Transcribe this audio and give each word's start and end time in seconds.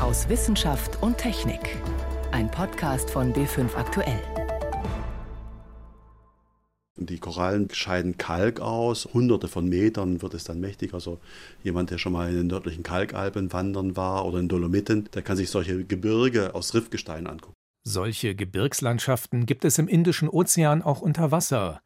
aus 0.00 0.30
Wissenschaft 0.30 1.02
und 1.02 1.18
Technik. 1.18 1.76
Ein 2.32 2.50
Podcast 2.50 3.10
von 3.10 3.34
B5 3.34 3.74
Aktuell. 3.76 4.20
Die 6.96 7.18
Korallen 7.18 7.68
scheiden 7.70 8.16
Kalk 8.16 8.60
aus. 8.60 9.08
Hunderte 9.12 9.46
von 9.46 9.68
Metern 9.68 10.22
wird 10.22 10.32
es 10.32 10.44
dann 10.44 10.58
mächtig. 10.58 10.94
Also 10.94 11.18
jemand, 11.62 11.90
der 11.90 11.98
schon 11.98 12.12
mal 12.12 12.30
in 12.30 12.36
den 12.36 12.46
nördlichen 12.46 12.82
Kalkalpen 12.82 13.52
wandern 13.52 13.94
war 13.96 14.24
oder 14.24 14.38
in 14.38 14.48
Dolomiten, 14.48 15.08
der 15.12 15.20
kann 15.20 15.36
sich 15.36 15.50
solche 15.50 15.84
Gebirge 15.84 16.54
aus 16.54 16.72
Riffgestein 16.72 17.26
angucken. 17.26 17.54
Solche 17.82 18.34
Gebirgslandschaften 18.34 19.44
gibt 19.44 19.66
es 19.66 19.78
im 19.78 19.88
Indischen 19.88 20.30
Ozean 20.30 20.82
auch 20.82 21.02
unter 21.02 21.30
Wasser. 21.30 21.82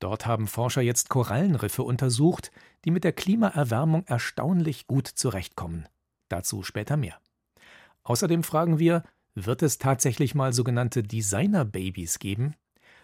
Dort 0.00 0.26
haben 0.26 0.48
Forscher 0.48 0.82
jetzt 0.82 1.08
Korallenriffe 1.08 1.82
untersucht, 1.82 2.50
die 2.84 2.90
mit 2.90 3.04
der 3.04 3.12
Klimaerwärmung 3.12 4.04
erstaunlich 4.06 4.86
gut 4.86 5.06
zurechtkommen. 5.06 5.88
Dazu 6.28 6.62
später 6.62 6.96
mehr. 6.96 7.18
Außerdem 8.04 8.42
fragen 8.42 8.78
wir, 8.78 9.02
wird 9.34 9.62
es 9.62 9.78
tatsächlich 9.78 10.34
mal 10.34 10.52
sogenannte 10.52 11.02
Designer-Babys 11.02 12.18
geben? 12.18 12.54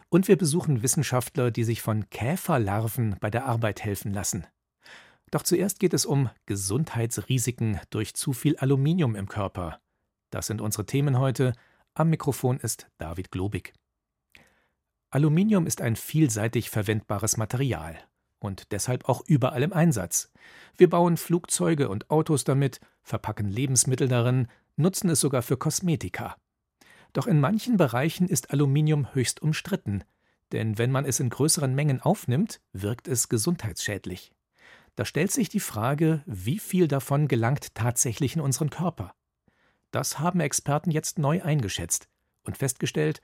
Und 0.09 0.29
wir 0.29 0.37
besuchen 0.37 0.83
Wissenschaftler, 0.83 1.51
die 1.51 1.65
sich 1.65 1.83
von 1.83 2.09
Käferlarven 2.11 3.17
bei 3.21 3.31
der 3.31 3.47
Arbeit 3.47 3.83
helfen 3.83 4.13
lassen. 4.13 4.47
Doch 5.31 5.43
zuerst 5.43 5.79
geht 5.79 5.95
es 5.95 6.05
um 6.05 6.31
Gesundheitsrisiken 6.47 7.81
durch 7.91 8.15
zu 8.15 8.33
viel 8.33 8.57
Aluminium 8.57 9.15
im 9.15 9.29
Körper. 9.29 9.81
Das 10.31 10.47
sind 10.47 10.61
unsere 10.61 10.87
Themen 10.87 11.19
heute. 11.19 11.53
Am 11.95 12.11
Mikrofon 12.11 12.59
ist 12.59 12.89
David 12.99 13.31
Globig. 13.31 13.73
Aluminium 15.11 15.67
ist 15.67 15.81
ein 15.81 15.97
vielseitig 15.97 16.71
verwendbares 16.71 17.37
Material 17.37 17.99
und 18.39 18.73
deshalb 18.73 19.09
auch 19.09 19.23
überall 19.27 19.63
im 19.63 19.73
Einsatz. 19.73 20.33
Wir 20.77 20.89
bauen 20.89 21.17
Flugzeuge 21.17 21.89
und 21.89 22.11
Autos 22.11 22.45
damit, 22.45 22.81
verpacken 23.03 23.49
Lebensmittel 23.49 24.09
darin, 24.09 24.49
nutzen 24.81 25.11
es 25.11 25.21
sogar 25.21 25.43
für 25.43 25.57
Kosmetika. 25.57 26.37
Doch 27.13 27.27
in 27.27 27.41
manchen 27.41 27.77
Bereichen 27.77 28.29
ist 28.29 28.51
Aluminium 28.53 29.15
höchst 29.15 29.43
umstritten, 29.43 30.05
denn 30.53 30.79
wenn 30.79 30.91
man 30.91 31.05
es 31.05 31.21
in 31.21 31.31
größeren 31.31 31.75
Mengen 31.75 32.01
aufnimmt, 32.01 32.61
wirkt 32.73 33.09
es 33.09 33.29
gesundheitsschädlich. 33.29 34.33
Da 34.97 35.05
stellt 35.05 35.31
sich 35.31 35.49
die 35.49 35.61
Frage, 35.61 36.23
wie 36.27 36.59
viel 36.59 36.89
davon 36.89 37.29
gelangt 37.29 37.75
tatsächlich 37.75 38.35
in 38.35 38.43
unseren 38.43 38.71
Körper. 38.71 39.15
Das 39.91 40.19
haben 40.19 40.41
Experten 40.41 40.91
jetzt 40.91 41.19
neu 41.19 41.43
eingeschätzt 41.43 42.09
und 42.45 42.57
festgestellt, 42.57 43.21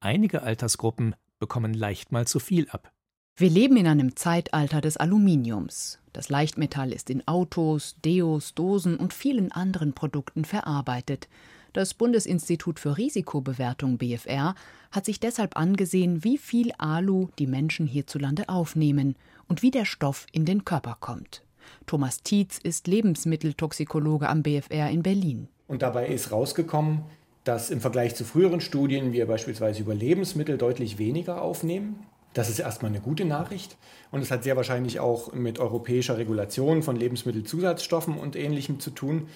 einige 0.00 0.42
Altersgruppen 0.42 1.14
bekommen 1.38 1.74
leicht 1.74 2.12
mal 2.12 2.26
zu 2.26 2.40
viel 2.40 2.68
ab. 2.70 2.92
Wir 3.40 3.48
leben 3.48 3.78
in 3.78 3.86
einem 3.86 4.16
Zeitalter 4.16 4.82
des 4.82 4.98
Aluminiums. 4.98 5.98
Das 6.12 6.28
Leichtmetall 6.28 6.92
ist 6.92 7.08
in 7.08 7.26
Autos, 7.26 7.96
Deos, 8.04 8.52
Dosen 8.52 8.98
und 8.98 9.14
vielen 9.14 9.50
anderen 9.50 9.94
Produkten 9.94 10.44
verarbeitet. 10.44 11.26
Das 11.72 11.94
Bundesinstitut 11.94 12.78
für 12.78 12.98
Risikobewertung 12.98 13.96
BFR 13.96 14.54
hat 14.92 15.06
sich 15.06 15.20
deshalb 15.20 15.56
angesehen, 15.56 16.22
wie 16.22 16.36
viel 16.36 16.72
Alu 16.76 17.28
die 17.38 17.46
Menschen 17.46 17.86
hierzulande 17.86 18.46
aufnehmen 18.50 19.16
und 19.48 19.62
wie 19.62 19.70
der 19.70 19.86
Stoff 19.86 20.26
in 20.32 20.44
den 20.44 20.66
Körper 20.66 20.98
kommt. 21.00 21.42
Thomas 21.86 22.22
Tietz 22.22 22.58
ist 22.58 22.88
Lebensmitteltoxikologe 22.88 24.28
am 24.28 24.42
BFR 24.42 24.90
in 24.90 25.02
Berlin. 25.02 25.48
Und 25.66 25.80
dabei 25.80 26.08
ist 26.08 26.30
rausgekommen, 26.30 27.04
dass 27.44 27.70
im 27.70 27.80
Vergleich 27.80 28.14
zu 28.14 28.26
früheren 28.26 28.60
Studien 28.60 29.14
wir 29.14 29.26
beispielsweise 29.26 29.80
über 29.80 29.94
Lebensmittel 29.94 30.58
deutlich 30.58 30.98
weniger 30.98 31.40
aufnehmen. 31.40 32.04
Das 32.32 32.48
ist 32.48 32.60
erstmal 32.60 32.90
eine 32.90 33.00
gute 33.00 33.24
Nachricht 33.24 33.76
und 34.12 34.20
es 34.20 34.30
hat 34.30 34.44
sehr 34.44 34.56
wahrscheinlich 34.56 35.00
auch 35.00 35.32
mit 35.32 35.58
europäischer 35.58 36.16
Regulation 36.16 36.82
von 36.82 36.94
Lebensmittelzusatzstoffen 36.94 38.16
und 38.16 38.36
ähnlichem 38.36 38.78
zu 38.78 38.90
tun. 38.90 39.28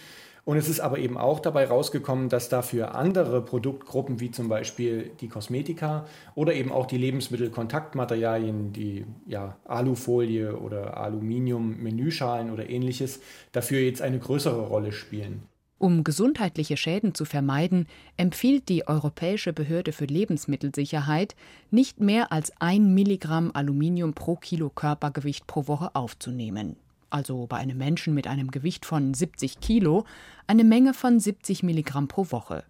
Und 0.45 0.59
es 0.59 0.69
ist 0.69 0.81
aber 0.81 0.99
eben 0.99 1.17
auch 1.17 1.41
dabei 1.41 1.67
rausgekommen, 1.67 2.29
dass 2.29 2.51
dafür 2.51 2.95
andere 2.95 3.41
Produktgruppen 3.43 4.21
wie 4.21 4.31
zum 4.31 4.49
Beispiel 4.49 5.11
die 5.21 5.29
Kosmetika 5.29 6.07
oder 6.35 6.53
eben 6.53 6.71
auch 6.71 6.87
die 6.87 6.99
Lebensmittelkontaktmaterialien, 6.99 8.73
die 8.73 9.07
ja, 9.27 9.57
Alufolie 9.65 10.55
oder 10.57 10.99
Aluminium-Menüschalen 10.99 12.51
oder 12.53 12.69
ähnliches, 12.69 13.21
dafür 13.53 13.81
jetzt 13.81 14.03
eine 14.03 14.19
größere 14.19 14.61
Rolle 14.61 14.93
spielen. 14.93 15.49
Um 15.79 16.05
gesundheitliche 16.05 16.77
Schäden 16.77 17.15
zu 17.15 17.25
vermeiden, 17.25 17.87
empfiehlt 18.17 18.69
die 18.69 18.87
Europäische 18.87 19.53
Behörde 19.53 19.93
für 19.93 20.05
Lebensmittelsicherheit, 20.07 21.35
nicht 21.71 22.01
mehr 22.01 22.33
als 22.33 22.53
ein 22.61 22.95
Milligramm 22.95 23.51
Aluminium 23.55 24.15
pro 24.15 24.37
Kilo 24.37 24.71
Körpergewicht 24.71 25.47
pro 25.47 25.67
Woche 25.67 25.95
aufzunehmen. 25.95 26.77
Also 27.11 27.47
bei 27.47 27.59
einem 27.59 27.79
Menschen 27.79 28.15
mit 28.15 28.27
einem 28.27 28.51
Gewicht 28.51 28.87
von 28.87 29.15
70 29.15 29.61
Kilo 29.61 30.05
eine 30.47 30.65
Menge 30.65 30.95
von 30.95 31.21
70 31.21 31.63
Milligramm 31.63 32.09
pro 32.09 32.31
Woche. 32.31 32.65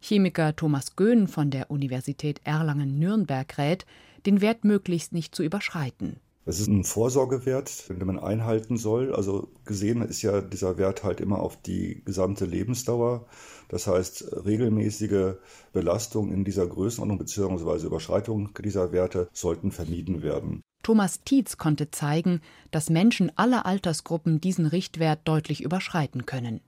Chemiker 0.00 0.56
Thomas 0.56 0.96
Göhn 0.96 1.28
von 1.28 1.50
der 1.50 1.70
Universität 1.70 2.40
Erlangen-Nürnberg 2.44 3.58
rät, 3.58 3.86
den 4.26 4.40
Wert 4.40 4.64
möglichst 4.64 5.12
nicht 5.12 5.34
zu 5.34 5.42
überschreiten. 5.42 6.16
Das 6.46 6.58
ist 6.58 6.68
ein 6.68 6.84
Vorsorgewert, 6.84 7.88
den 7.90 8.06
man 8.06 8.18
einhalten 8.18 8.76
soll. 8.78 9.14
Also 9.14 9.48
gesehen 9.64 10.02
ist 10.02 10.22
ja 10.22 10.40
dieser 10.40 10.78
Wert 10.78 11.04
halt 11.04 11.20
immer 11.20 11.38
auf 11.38 11.60
die 11.60 12.02
gesamte 12.04 12.46
Lebensdauer. 12.46 13.26
Das 13.68 13.86
heißt, 13.86 14.44
regelmäßige 14.46 15.34
Belastungen 15.72 16.32
in 16.32 16.44
dieser 16.44 16.66
Größenordnung 16.66 17.18
bzw. 17.18 17.86
Überschreitung 17.86 18.50
dieser 18.64 18.90
Werte 18.90 19.28
sollten 19.32 19.70
vermieden 19.70 20.22
werden. 20.22 20.62
Thomas 20.82 21.22
Tietz 21.24 21.58
konnte 21.58 21.90
zeigen, 21.90 22.40
dass 22.70 22.88
Menschen 22.88 23.30
aller 23.36 23.66
Altersgruppen 23.66 24.40
diesen 24.40 24.64
Richtwert 24.66 25.20
deutlich 25.24 25.62
überschreiten 25.62 26.24
können. 26.24 26.60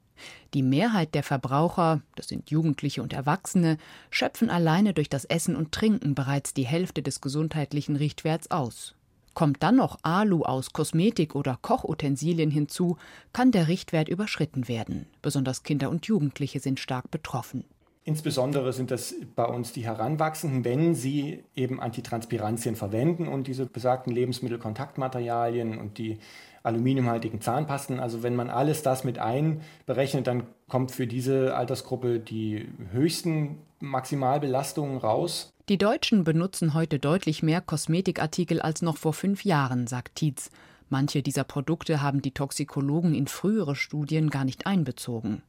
Die 0.54 0.62
Mehrheit 0.62 1.14
der 1.14 1.22
Verbraucher, 1.22 2.02
das 2.14 2.28
sind 2.28 2.50
Jugendliche 2.50 3.02
und 3.02 3.14
Erwachsene, 3.14 3.78
schöpfen 4.10 4.50
alleine 4.50 4.92
durch 4.92 5.08
das 5.08 5.24
Essen 5.24 5.56
und 5.56 5.72
Trinken 5.72 6.14
bereits 6.14 6.52
die 6.52 6.66
Hälfte 6.66 7.02
des 7.02 7.20
gesundheitlichen 7.20 7.96
Richtwerts 7.96 8.50
aus. 8.50 8.94
Kommt 9.34 9.62
dann 9.62 9.76
noch 9.76 9.98
Alu 10.02 10.42
aus 10.42 10.72
Kosmetik 10.72 11.34
oder 11.34 11.58
Kochutensilien 11.60 12.50
hinzu, 12.50 12.96
kann 13.32 13.50
der 13.50 13.68
Richtwert 13.68 14.08
überschritten 14.08 14.68
werden. 14.68 15.06
Besonders 15.22 15.62
Kinder 15.62 15.90
und 15.90 16.06
Jugendliche 16.06 16.60
sind 16.60 16.80
stark 16.80 17.10
betroffen. 17.10 17.64
Insbesondere 18.04 18.72
sind 18.72 18.90
das 18.90 19.14
bei 19.36 19.44
uns 19.44 19.72
die 19.72 19.84
Heranwachsenden, 19.84 20.64
wenn 20.64 20.94
sie 20.96 21.44
eben 21.54 21.80
Antitranspirantien 21.80 22.74
verwenden 22.74 23.28
und 23.28 23.46
diese 23.46 23.64
besagten 23.64 24.12
Lebensmittelkontaktmaterialien 24.12 25.78
und 25.78 25.98
die 25.98 26.18
aluminiumhaltigen 26.64 27.40
Zahnpasten. 27.40 28.00
Also 28.00 28.24
wenn 28.24 28.34
man 28.34 28.50
alles 28.50 28.82
das 28.82 29.04
mit 29.04 29.18
einberechnet, 29.20 30.26
dann 30.26 30.48
kommt 30.68 30.90
für 30.90 31.06
diese 31.06 31.54
Altersgruppe 31.56 32.18
die 32.18 32.68
höchsten 32.90 33.58
Maximalbelastungen 33.78 34.98
raus. 34.98 35.51
Die 35.68 35.78
Deutschen 35.78 36.24
benutzen 36.24 36.74
heute 36.74 36.98
deutlich 36.98 37.44
mehr 37.44 37.60
Kosmetikartikel 37.60 38.60
als 38.60 38.82
noch 38.82 38.96
vor 38.96 39.12
fünf 39.12 39.44
Jahren, 39.44 39.86
sagt 39.86 40.16
Tietz. 40.16 40.50
Manche 40.88 41.22
dieser 41.22 41.44
Produkte 41.44 42.02
haben 42.02 42.20
die 42.20 42.32
Toxikologen 42.32 43.14
in 43.14 43.28
frühere 43.28 43.76
Studien 43.76 44.28
gar 44.28 44.44
nicht 44.44 44.66
einbezogen. 44.66 45.42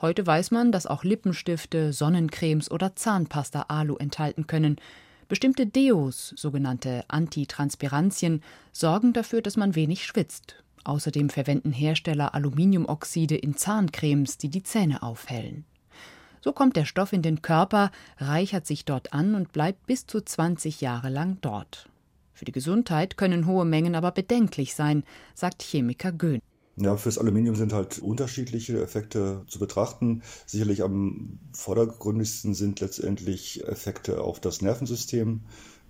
Heute 0.00 0.24
weiß 0.24 0.52
man, 0.52 0.70
dass 0.70 0.86
auch 0.86 1.02
Lippenstifte, 1.02 1.92
Sonnencremes 1.92 2.70
oder 2.70 2.94
Zahnpasta 2.94 3.62
Alu 3.62 3.96
enthalten 3.96 4.46
können. 4.46 4.76
Bestimmte 5.26 5.66
Deos, 5.66 6.32
sogenannte 6.36 7.04
Antitranspirantien, 7.08 8.42
sorgen 8.72 9.12
dafür, 9.12 9.42
dass 9.42 9.56
man 9.56 9.74
wenig 9.74 10.06
schwitzt. 10.06 10.62
Außerdem 10.84 11.28
verwenden 11.28 11.72
Hersteller 11.72 12.34
Aluminiumoxide 12.34 13.36
in 13.36 13.56
Zahncremes, 13.56 14.38
die 14.38 14.48
die 14.48 14.62
Zähne 14.62 15.02
aufhellen. 15.02 15.64
So 16.42 16.52
kommt 16.52 16.76
der 16.76 16.86
Stoff 16.86 17.12
in 17.12 17.22
den 17.22 17.42
Körper, 17.42 17.90
reichert 18.18 18.66
sich 18.66 18.84
dort 18.84 19.12
an 19.12 19.34
und 19.34 19.52
bleibt 19.52 19.86
bis 19.86 20.06
zu 20.06 20.20
20 20.22 20.80
Jahre 20.80 21.10
lang 21.10 21.38
dort. 21.42 21.88
Für 22.32 22.46
die 22.46 22.52
Gesundheit 22.52 23.18
können 23.18 23.46
hohe 23.46 23.66
Mengen 23.66 23.94
aber 23.94 24.12
bedenklich 24.12 24.74
sein, 24.74 25.04
sagt 25.34 25.62
Chemiker 25.62 26.12
Göhn. 26.12 26.40
Ja, 26.76 26.96
fürs 26.96 27.18
Aluminium 27.18 27.56
sind 27.56 27.74
halt 27.74 27.98
unterschiedliche 27.98 28.82
Effekte 28.82 29.42
zu 29.48 29.58
betrachten. 29.58 30.22
Sicherlich 30.46 30.82
am 30.82 31.38
vordergründigsten 31.52 32.54
sind 32.54 32.80
letztendlich 32.80 33.62
Effekte 33.68 34.22
auf 34.22 34.40
das 34.40 34.62
Nervensystem, 34.62 35.42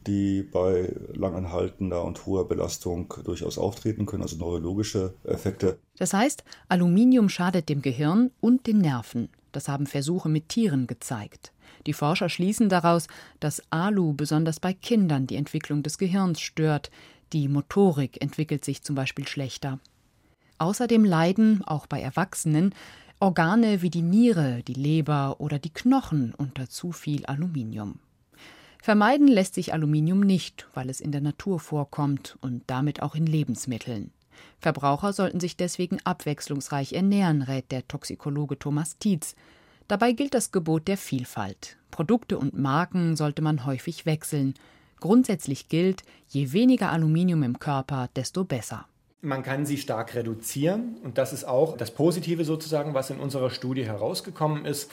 die 0.08 0.43
bei 0.43 0.93
langanhaltender 1.12 2.03
und 2.03 2.26
hoher 2.26 2.49
Belastung 2.49 3.14
durchaus 3.23 3.56
auftreten 3.56 4.06
können, 4.06 4.23
also 4.23 4.37
neurologische 4.37 5.14
Effekte. 5.23 5.79
Das 5.99 6.12
heißt, 6.12 6.43
Aluminium 6.69 7.29
schadet 7.29 7.69
dem 7.69 7.82
Gehirn 7.82 8.32
und 8.41 8.67
den 8.67 8.79
Nerven. 8.79 9.29
Das 9.52 9.69
haben 9.69 9.87
Versuche 9.87 10.29
mit 10.29 10.49
Tieren 10.49 10.87
gezeigt. 10.87 11.52
Die 11.87 11.93
Forscher 11.93 12.29
schließen 12.29 12.69
daraus, 12.69 13.06
dass 13.38 13.62
Alu 13.70 14.12
besonders 14.12 14.61
bei 14.61 14.73
Kindern 14.73 15.26
die 15.26 15.37
Entwicklung 15.37 15.82
des 15.82 15.99
Gehirns 15.99 16.41
stört. 16.41 16.91
Die 17.32 17.49
Motorik 17.49 18.20
entwickelt 18.23 18.64
sich 18.64 18.82
zum 18.82 18.97
Beispiel 18.97 19.26
schlechter. 19.26 19.79
Außerdem 20.58 21.05
leiden, 21.05 21.64
auch 21.64 21.87
bei 21.87 22.00
Erwachsenen, 22.00 22.75
Organe 23.19 23.82
wie 23.82 23.91
die 23.91 24.02
Niere, 24.02 24.62
die 24.67 24.75
Leber 24.75 25.41
oder 25.41 25.58
die 25.58 25.73
Knochen 25.73 26.35
unter 26.35 26.69
zu 26.69 26.93
viel 26.93 27.26
Aluminium. 27.26 27.99
Vermeiden 28.82 29.29
lässt 29.29 29.55
sich 29.55 29.75
Aluminium 29.75 30.20
nicht, 30.20 30.67
weil 30.73 30.88
es 30.88 31.03
in 31.03 31.12
der 31.12 31.20
Natur 31.20 31.61
vorkommt 31.61 32.38
und 32.41 32.62
damit 32.67 33.03
auch 33.03 33.14
in 33.14 33.26
Lebensmitteln. 33.26 34.11
Verbraucher 34.61 35.12
sollten 35.12 35.41
sich 35.41 35.56
deswegen 35.56 35.99
abwechslungsreich 36.05 36.93
ernähren, 36.93 37.43
rät 37.43 37.71
der 37.73 37.87
Toxikologe 37.88 38.59
Thomas 38.59 38.99
Tietz. 38.99 39.35
Dabei 39.88 40.12
gilt 40.12 40.35
das 40.35 40.53
Gebot 40.53 40.87
der 40.88 40.97
Vielfalt. 40.97 41.77
Produkte 41.91 42.38
und 42.38 42.56
Marken 42.56 43.17
sollte 43.17 43.43
man 43.43 43.67
häufig 43.67 44.06
wechseln. 44.06 44.55
Grundsätzlich 45.00 45.69
gilt, 45.69 46.03
je 46.29 46.53
weniger 46.53 46.93
Aluminium 46.93 47.43
im 47.43 47.59
Körper, 47.59 48.09
desto 48.15 48.44
besser. 48.44 48.87
Man 49.23 49.43
kann 49.43 49.67
sie 49.67 49.77
stark 49.77 50.15
reduzieren 50.15 50.97
und 51.03 51.19
das 51.19 51.32
ist 51.32 51.44
auch 51.44 51.77
das 51.77 51.91
Positive 51.91 52.44
sozusagen, 52.44 52.94
was 52.94 53.11
in 53.11 53.21
unserer 53.21 53.50
Studie 53.50 53.85
herausgekommen 53.85 54.65
ist. 54.65 54.91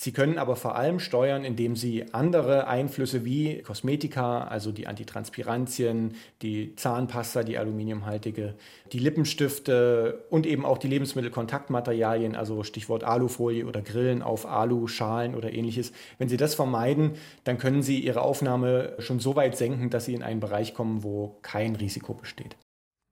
Sie 0.00 0.12
können 0.12 0.38
aber 0.38 0.54
vor 0.54 0.76
allem 0.76 1.00
steuern, 1.00 1.44
indem 1.44 1.74
Sie 1.74 2.14
andere 2.14 2.68
Einflüsse 2.68 3.24
wie 3.24 3.62
Kosmetika, 3.62 4.44
also 4.44 4.70
die 4.70 4.86
Antitranspirantien, 4.86 6.14
die 6.40 6.76
Zahnpasta, 6.76 7.42
die 7.42 7.58
aluminiumhaltige, 7.58 8.54
die 8.92 9.00
Lippenstifte 9.00 10.24
und 10.30 10.46
eben 10.46 10.64
auch 10.64 10.78
die 10.78 10.86
Lebensmittelkontaktmaterialien, 10.86 12.36
also 12.36 12.62
Stichwort 12.62 13.02
Alufolie 13.02 13.66
oder 13.66 13.82
Grillen 13.82 14.22
auf 14.22 14.46
Aluschalen 14.46 15.34
oder 15.34 15.52
ähnliches. 15.52 15.90
Wenn 16.16 16.28
Sie 16.28 16.36
das 16.36 16.54
vermeiden, 16.54 17.14
dann 17.42 17.58
können 17.58 17.82
Sie 17.82 17.98
Ihre 17.98 18.22
Aufnahme 18.22 18.94
schon 19.00 19.18
so 19.18 19.34
weit 19.34 19.56
senken, 19.56 19.90
dass 19.90 20.04
Sie 20.04 20.14
in 20.14 20.22
einen 20.22 20.38
Bereich 20.38 20.74
kommen, 20.74 21.02
wo 21.02 21.40
kein 21.42 21.74
Risiko 21.74 22.14
besteht. 22.14 22.56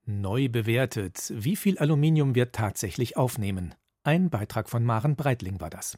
Neu 0.05 0.47
bewertet. 0.47 1.33
Wie 1.35 1.57
viel 1.57 1.77
Aluminium 1.79 2.33
wir 2.33 2.53
tatsächlich 2.53 3.17
aufnehmen? 3.17 3.75
Ein 4.05 4.29
Beitrag 4.29 4.69
von 4.69 4.85
Maren 4.85 5.17
Breitling 5.17 5.59
war 5.59 5.69
das. 5.69 5.97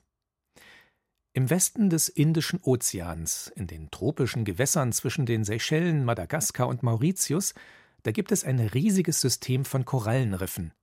Im 1.34 1.52
Westen 1.52 1.92
des 1.92 2.10
Indischen 2.10 2.60
Ozeans, 2.64 3.52
in 3.56 3.68
den 3.68 3.92
tropischen 3.92 4.46
Gewässern 4.46 4.92
zwischen 4.92 5.28
den 5.28 5.44
Seychellen, 5.44 6.04
Madagaskar 6.04 6.68
und 6.68 6.81
Mauritius, 6.81 7.54
da 8.02 8.12
gibt 8.12 8.31
es 8.31 8.44
ein 8.44 8.60
riesiges 8.60 9.22
System 9.22 9.64
von 9.64 9.86
Korallenriffen, 9.86 10.74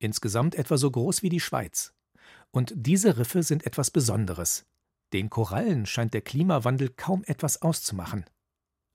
insgesamt 0.00 0.56
etwa 0.56 0.78
so 0.78 0.90
groß 0.90 1.22
wie 1.22 1.28
die 1.28 1.40
Schweiz. 1.40 1.94
Und 2.50 2.72
diese 2.74 3.18
Riffe 3.18 3.44
sind 3.44 3.66
etwas 3.66 3.92
Besonderes. 3.92 4.66
Den 5.12 5.30
Korallen 5.30 5.86
scheint 5.86 6.12
der 6.12 6.22
Klimawandel 6.22 6.88
kaum 6.88 7.22
etwas 7.26 7.62
auszumachen. 7.62 8.24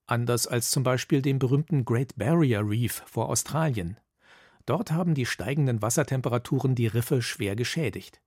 Anders 0.05 0.47
als 0.47 0.69
zum 0.69 0.83
Beispiel 0.83 1.21
dem 1.21 1.39
berühmten 1.39 1.85
Great 1.85 2.17
Barrier 2.17 2.67
Reef 2.67 3.03
vor 3.05 3.29
Australien. 3.29 3.97
Dort 4.65 4.91
haben 4.91 5.13
die 5.13 5.25
steigenden 5.25 5.81
Wassertemperaturen 5.81 6.75
die 6.75 6.87
Riffe 6.87 7.21
schwer 7.21 7.55
geschädigt. 7.55 8.19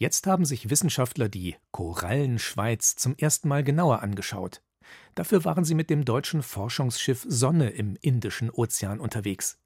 Jetzt 0.00 0.26
haben 0.26 0.46
sich 0.46 0.70
Wissenschaftler 0.70 1.28
die 1.28 1.56
Korallenschweiz 1.72 2.96
zum 2.96 3.14
ersten 3.18 3.48
Mal 3.48 3.62
genauer 3.62 4.00
angeschaut. 4.00 4.62
Dafür 5.14 5.44
waren 5.44 5.66
sie 5.66 5.74
mit 5.74 5.90
dem 5.90 6.06
deutschen 6.06 6.42
Forschungsschiff 6.42 7.26
Sonne 7.28 7.68
im 7.68 7.98
Indischen 8.00 8.48
Ozean 8.48 8.98
unterwegs. 8.98 9.58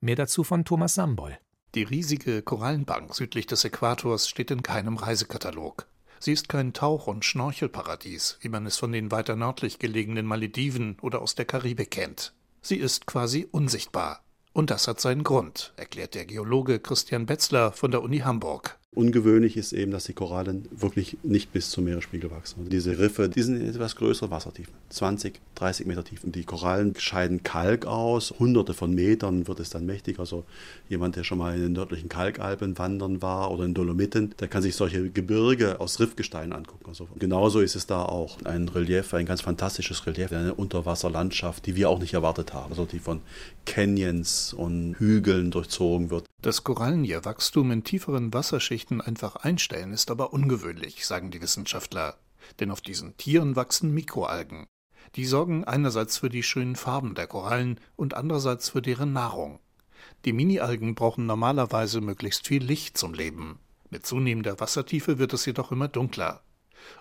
Mehr 0.00 0.16
dazu 0.16 0.42
von 0.42 0.64
Thomas 0.64 0.94
Sambol. 0.94 1.38
Die 1.76 1.84
riesige 1.84 2.42
Korallenbank 2.42 3.14
südlich 3.14 3.46
des 3.46 3.64
Äquators 3.64 4.28
steht 4.28 4.50
in 4.50 4.64
keinem 4.64 4.96
Reisekatalog. 4.96 5.86
Sie 6.18 6.32
ist 6.32 6.48
kein 6.48 6.72
Tauch- 6.72 7.06
und 7.06 7.24
Schnorchelparadies, 7.24 8.38
wie 8.40 8.48
man 8.48 8.66
es 8.66 8.78
von 8.78 8.90
den 8.90 9.12
weiter 9.12 9.36
nördlich 9.36 9.78
gelegenen 9.78 10.26
Malediven 10.26 10.96
oder 11.02 11.22
aus 11.22 11.36
der 11.36 11.44
Karibik 11.44 11.92
kennt. 11.92 12.34
Sie 12.62 12.78
ist 12.78 13.06
quasi 13.06 13.46
unsichtbar. 13.52 14.24
Und 14.52 14.70
das 14.70 14.88
hat 14.88 15.00
seinen 15.00 15.22
Grund, 15.22 15.72
erklärt 15.76 16.16
der 16.16 16.26
Geologe 16.26 16.80
Christian 16.80 17.26
Betzler 17.26 17.70
von 17.70 17.92
der 17.92 18.02
Uni 18.02 18.18
Hamburg. 18.18 18.76
Ungewöhnlich 18.94 19.58
ist 19.58 19.74
eben, 19.74 19.92
dass 19.92 20.04
die 20.04 20.14
Korallen 20.14 20.66
wirklich 20.70 21.18
nicht 21.22 21.52
bis 21.52 21.70
zum 21.70 21.84
Meeresspiegel 21.84 22.30
wachsen. 22.30 22.60
Und 22.60 22.72
diese 22.72 22.98
Riffe, 22.98 23.28
die 23.28 23.42
sind 23.42 23.60
in 23.60 23.68
etwas 23.68 23.96
größere 23.96 24.30
Wassertiefen, 24.30 24.72
20, 24.88 25.40
30 25.56 25.86
Meter 25.86 26.04
tief. 26.04 26.24
Und 26.24 26.34
die 26.34 26.44
Korallen 26.44 26.94
scheiden 26.98 27.42
Kalk 27.42 27.84
aus, 27.84 28.34
hunderte 28.38 28.72
von 28.72 28.94
Metern 28.94 29.46
wird 29.46 29.60
es 29.60 29.68
dann 29.68 29.84
mächtig. 29.84 30.18
Also 30.18 30.44
jemand, 30.88 31.16
der 31.16 31.24
schon 31.24 31.36
mal 31.36 31.54
in 31.54 31.60
den 31.60 31.72
nördlichen 31.74 32.08
Kalkalpen 32.08 32.78
wandern 32.78 33.20
war 33.20 33.50
oder 33.50 33.66
in 33.66 33.74
Dolomiten, 33.74 34.34
der 34.40 34.48
kann 34.48 34.62
sich 34.62 34.74
solche 34.74 35.10
Gebirge 35.10 35.80
aus 35.80 36.00
Riffgestein 36.00 36.54
angucken. 36.54 36.86
Also 36.88 37.08
genauso 37.18 37.60
ist 37.60 37.76
es 37.76 37.86
da 37.86 38.02
auch 38.02 38.38
ein 38.44 38.68
Relief, 38.70 39.12
ein 39.12 39.26
ganz 39.26 39.42
fantastisches 39.42 40.06
Relief, 40.06 40.32
eine 40.32 40.54
Unterwasserlandschaft, 40.54 41.66
die 41.66 41.76
wir 41.76 41.90
auch 41.90 41.98
nicht 41.98 42.14
erwartet 42.14 42.54
haben, 42.54 42.70
also 42.70 42.86
die 42.86 43.00
von 43.00 43.20
Canyons 43.66 44.54
und 44.54 44.96
Hügeln 44.98 45.50
durchzogen 45.50 46.10
wird. 46.10 46.24
Das 46.40 46.64
Korallenierwachstum 46.64 47.70
in 47.72 47.84
tieferen 47.84 48.32
Wasserschichten 48.32 48.77
einfach 49.00 49.36
einstellen 49.36 49.92
ist 49.92 50.10
aber 50.10 50.32
ungewöhnlich, 50.32 51.06
sagen 51.06 51.30
die 51.30 51.42
Wissenschaftler. 51.42 52.18
Denn 52.60 52.70
auf 52.70 52.80
diesen 52.80 53.16
Tieren 53.16 53.56
wachsen 53.56 53.92
Mikroalgen. 53.92 54.66
Die 55.14 55.24
sorgen 55.24 55.64
einerseits 55.64 56.18
für 56.18 56.28
die 56.28 56.42
schönen 56.42 56.76
Farben 56.76 57.14
der 57.14 57.26
Korallen 57.26 57.80
und 57.96 58.14
andererseits 58.14 58.68
für 58.68 58.82
deren 58.82 59.12
Nahrung. 59.12 59.58
Die 60.24 60.32
Mini-Algen 60.32 60.94
brauchen 60.94 61.26
normalerweise 61.26 62.00
möglichst 62.00 62.46
viel 62.46 62.62
Licht 62.62 62.96
zum 62.96 63.14
Leben. 63.14 63.58
Mit 63.90 64.06
zunehmender 64.06 64.60
Wassertiefe 64.60 65.18
wird 65.18 65.32
es 65.32 65.46
jedoch 65.46 65.72
immer 65.72 65.88
dunkler. 65.88 66.42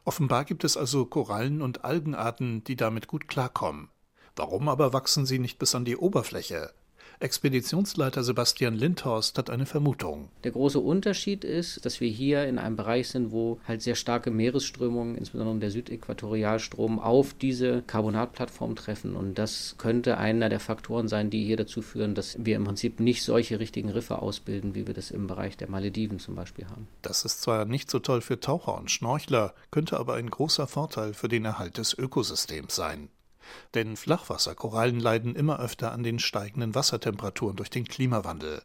Offenbar 0.05 0.45
gibt 0.45 0.63
es 0.63 0.77
also 0.77 1.05
Korallen 1.05 1.61
und 1.61 1.85
Algenarten, 1.85 2.63
die 2.63 2.75
damit 2.75 3.07
gut 3.07 3.27
klarkommen. 3.27 3.89
Warum 4.35 4.69
aber 4.69 4.93
wachsen 4.93 5.25
sie 5.25 5.39
nicht 5.39 5.59
bis 5.59 5.75
an 5.75 5.85
die 5.85 5.97
Oberfläche? 5.97 6.71
Expeditionsleiter 7.19 8.23
Sebastian 8.23 8.75
Lindhorst 8.75 9.39
hat 9.39 9.49
eine 9.49 9.65
Vermutung. 9.65 10.29
Der 10.43 10.51
große 10.51 10.79
Unterschied 10.79 11.43
ist, 11.43 11.83
dass 11.83 11.99
wir 11.99 12.09
hier 12.09 12.45
in 12.45 12.59
einem 12.59 12.75
Bereich 12.75 13.09
sind, 13.09 13.31
wo 13.31 13.59
halt 13.67 13.81
sehr 13.81 13.95
starke 13.95 14.29
Meeresströmungen, 14.29 15.15
insbesondere 15.15 15.57
der 15.57 15.71
Südäquatorialstrom, 15.71 16.99
auf 16.99 17.33
diese 17.33 17.81
Carbonatplattform 17.87 18.75
treffen. 18.75 19.15
Und 19.15 19.39
das 19.39 19.75
könnte 19.79 20.19
einer 20.19 20.49
der 20.49 20.59
Faktoren 20.59 21.07
sein, 21.07 21.31
die 21.31 21.43
hier 21.43 21.57
dazu 21.57 21.81
führen, 21.81 22.13
dass 22.13 22.37
wir 22.39 22.55
im 22.55 22.65
Prinzip 22.65 22.99
nicht 22.99 23.23
solche 23.23 23.59
richtigen 23.59 23.89
Riffe 23.89 24.21
ausbilden, 24.21 24.75
wie 24.75 24.85
wir 24.85 24.93
das 24.93 25.09
im 25.09 25.25
Bereich 25.25 25.57
der 25.57 25.69
Malediven 25.69 26.19
zum 26.19 26.35
Beispiel 26.35 26.67
haben. 26.67 26.87
Das 27.01 27.25
ist 27.25 27.41
zwar 27.41 27.65
nicht 27.65 27.89
so 27.89 27.97
toll 27.97 28.21
für 28.21 28.39
Taucher 28.39 28.77
und 28.77 28.91
Schnorchler, 28.91 29.55
könnte 29.71 29.97
aber 29.99 30.13
ein 30.13 30.29
großer 30.29 30.67
Vorteil 30.67 31.15
für 31.15 31.29
den 31.29 31.45
Erhalt 31.45 31.79
des 31.79 31.97
Ökosystems 31.97 32.75
sein. 32.75 33.09
Denn 33.73 33.97
Flachwasserkorallen 33.97 34.99
leiden 34.99 35.35
immer 35.35 35.59
öfter 35.59 35.91
an 35.91 36.03
den 36.03 36.19
steigenden 36.19 36.75
Wassertemperaturen 36.75 37.55
durch 37.55 37.69
den 37.69 37.85
Klimawandel. 37.85 38.61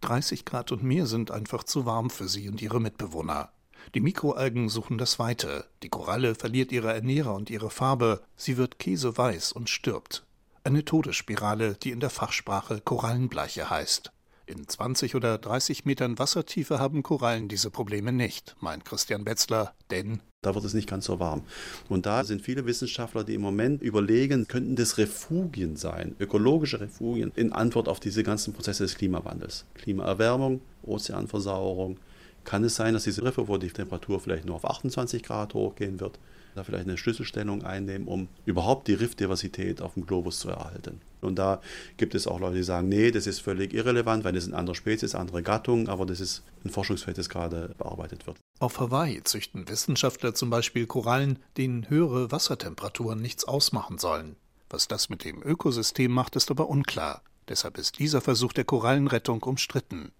30 0.00 0.44
Grad 0.44 0.72
und 0.72 0.82
mehr 0.82 1.06
sind 1.06 1.30
einfach 1.30 1.64
zu 1.64 1.86
warm 1.86 2.10
für 2.10 2.28
sie 2.28 2.48
und 2.48 2.62
ihre 2.62 2.80
Mitbewohner. 2.80 3.50
Die 3.94 4.00
Mikroalgen 4.00 4.68
suchen 4.68 4.98
das 4.98 5.18
Weite. 5.18 5.66
Die 5.82 5.88
Koralle 5.88 6.34
verliert 6.34 6.72
ihre 6.72 6.92
Ernährer 6.92 7.34
und 7.34 7.50
ihre 7.50 7.70
Farbe. 7.70 8.22
Sie 8.36 8.56
wird 8.56 8.78
käseweiß 8.78 9.52
und 9.52 9.70
stirbt. 9.70 10.24
Eine 10.64 10.84
Todesspirale, 10.84 11.74
die 11.74 11.92
in 11.92 12.00
der 12.00 12.10
Fachsprache 12.10 12.80
Korallenbleiche 12.80 13.70
heißt. 13.70 14.10
In 14.48 14.68
20 14.68 15.16
oder 15.16 15.38
30 15.38 15.86
Metern 15.86 16.20
Wassertiefe 16.20 16.78
haben 16.78 17.02
Korallen 17.02 17.48
diese 17.48 17.68
Probleme 17.68 18.12
nicht, 18.12 18.54
meint 18.60 18.84
Christian 18.84 19.24
Betzler, 19.24 19.74
denn 19.90 20.20
da 20.40 20.54
wird 20.54 20.64
es 20.64 20.72
nicht 20.72 20.88
ganz 20.88 21.06
so 21.06 21.18
warm. 21.18 21.42
Und 21.88 22.06
da 22.06 22.22
sind 22.22 22.42
viele 22.42 22.64
Wissenschaftler, 22.64 23.24
die 23.24 23.34
im 23.34 23.40
Moment 23.40 23.82
überlegen, 23.82 24.46
könnten 24.46 24.76
das 24.76 24.98
Refugien 24.98 25.74
sein, 25.74 26.14
ökologische 26.20 26.78
Refugien 26.78 27.32
in 27.34 27.52
Antwort 27.52 27.88
auf 27.88 27.98
diese 27.98 28.22
ganzen 28.22 28.54
Prozesse 28.54 28.84
des 28.84 28.94
Klimawandels. 28.94 29.64
Klimaerwärmung, 29.74 30.60
Ozeanversauerung. 30.84 31.98
Kann 32.44 32.62
es 32.62 32.76
sein, 32.76 32.94
dass 32.94 33.02
diese 33.02 33.24
Riffe, 33.24 33.48
wo 33.48 33.58
die 33.58 33.70
Temperatur 33.70 34.20
vielleicht 34.20 34.44
nur 34.44 34.54
auf 34.54 34.64
28 34.64 35.24
Grad 35.24 35.54
hochgehen 35.54 35.98
wird, 35.98 36.20
da 36.56 36.64
vielleicht 36.64 36.86
eine 36.86 36.96
Schlüsselstellung 36.96 37.64
einnehmen, 37.64 38.08
um 38.08 38.28
überhaupt 38.44 38.88
die 38.88 38.94
Riffdiversität 38.94 39.82
auf 39.82 39.94
dem 39.94 40.06
Globus 40.06 40.38
zu 40.38 40.48
erhalten. 40.48 41.00
Und 41.20 41.36
da 41.36 41.60
gibt 41.96 42.14
es 42.14 42.26
auch 42.26 42.40
Leute, 42.40 42.56
die 42.56 42.62
sagen, 42.62 42.88
nee, 42.88 43.10
das 43.10 43.26
ist 43.26 43.40
völlig 43.40 43.74
irrelevant, 43.74 44.24
weil 44.24 44.32
das 44.32 44.44
sind 44.44 44.54
andere 44.54 44.74
Spezies, 44.74 45.14
andere 45.14 45.42
Gattungen, 45.42 45.88
aber 45.88 46.06
das 46.06 46.20
ist 46.20 46.42
ein 46.64 46.70
Forschungsfeld, 46.70 47.18
das 47.18 47.28
gerade 47.28 47.74
bearbeitet 47.78 48.26
wird. 48.26 48.38
Auf 48.58 48.80
Hawaii 48.80 49.22
züchten 49.22 49.68
Wissenschaftler 49.68 50.34
zum 50.34 50.50
Beispiel 50.50 50.86
Korallen, 50.86 51.38
denen 51.56 51.88
höhere 51.90 52.30
Wassertemperaturen 52.32 53.20
nichts 53.20 53.44
ausmachen 53.44 53.98
sollen. 53.98 54.36
Was 54.70 54.88
das 54.88 55.08
mit 55.08 55.24
dem 55.24 55.42
Ökosystem 55.42 56.10
macht, 56.10 56.36
ist 56.36 56.50
aber 56.50 56.68
unklar. 56.68 57.22
Deshalb 57.48 57.78
ist 57.78 57.98
dieser 57.98 58.20
Versuch 58.20 58.52
der 58.52 58.64
Korallenrettung 58.64 59.42
umstritten. 59.42 60.10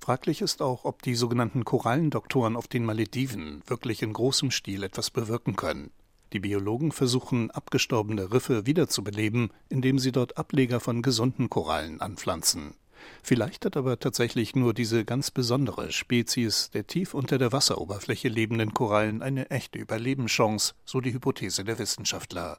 Fraglich 0.00 0.40
ist 0.42 0.62
auch, 0.62 0.84
ob 0.84 1.02
die 1.02 1.14
sogenannten 1.14 1.64
Korallendoktoren 1.64 2.56
auf 2.56 2.68
den 2.68 2.84
Malediven 2.84 3.62
wirklich 3.66 4.02
in 4.02 4.12
großem 4.12 4.50
Stil 4.50 4.82
etwas 4.82 5.10
bewirken 5.10 5.56
können. 5.56 5.90
Die 6.32 6.40
Biologen 6.40 6.92
versuchen, 6.92 7.50
abgestorbene 7.50 8.32
Riffe 8.32 8.66
wiederzubeleben, 8.66 9.52
indem 9.68 9.98
sie 9.98 10.12
dort 10.12 10.38
Ableger 10.38 10.80
von 10.80 11.02
gesunden 11.02 11.50
Korallen 11.50 12.00
anpflanzen. 12.00 12.74
Vielleicht 13.22 13.64
hat 13.64 13.76
aber 13.76 13.98
tatsächlich 13.98 14.54
nur 14.54 14.74
diese 14.74 15.04
ganz 15.04 15.30
besondere 15.30 15.92
Spezies 15.92 16.70
der 16.70 16.86
tief 16.86 17.14
unter 17.14 17.38
der 17.38 17.52
Wasseroberfläche 17.52 18.28
lebenden 18.28 18.74
Korallen 18.74 19.22
eine 19.22 19.50
echte 19.50 19.78
Überlebenschance, 19.78 20.74
so 20.84 21.00
die 21.00 21.12
Hypothese 21.12 21.64
der 21.64 21.78
Wissenschaftler. 21.78 22.58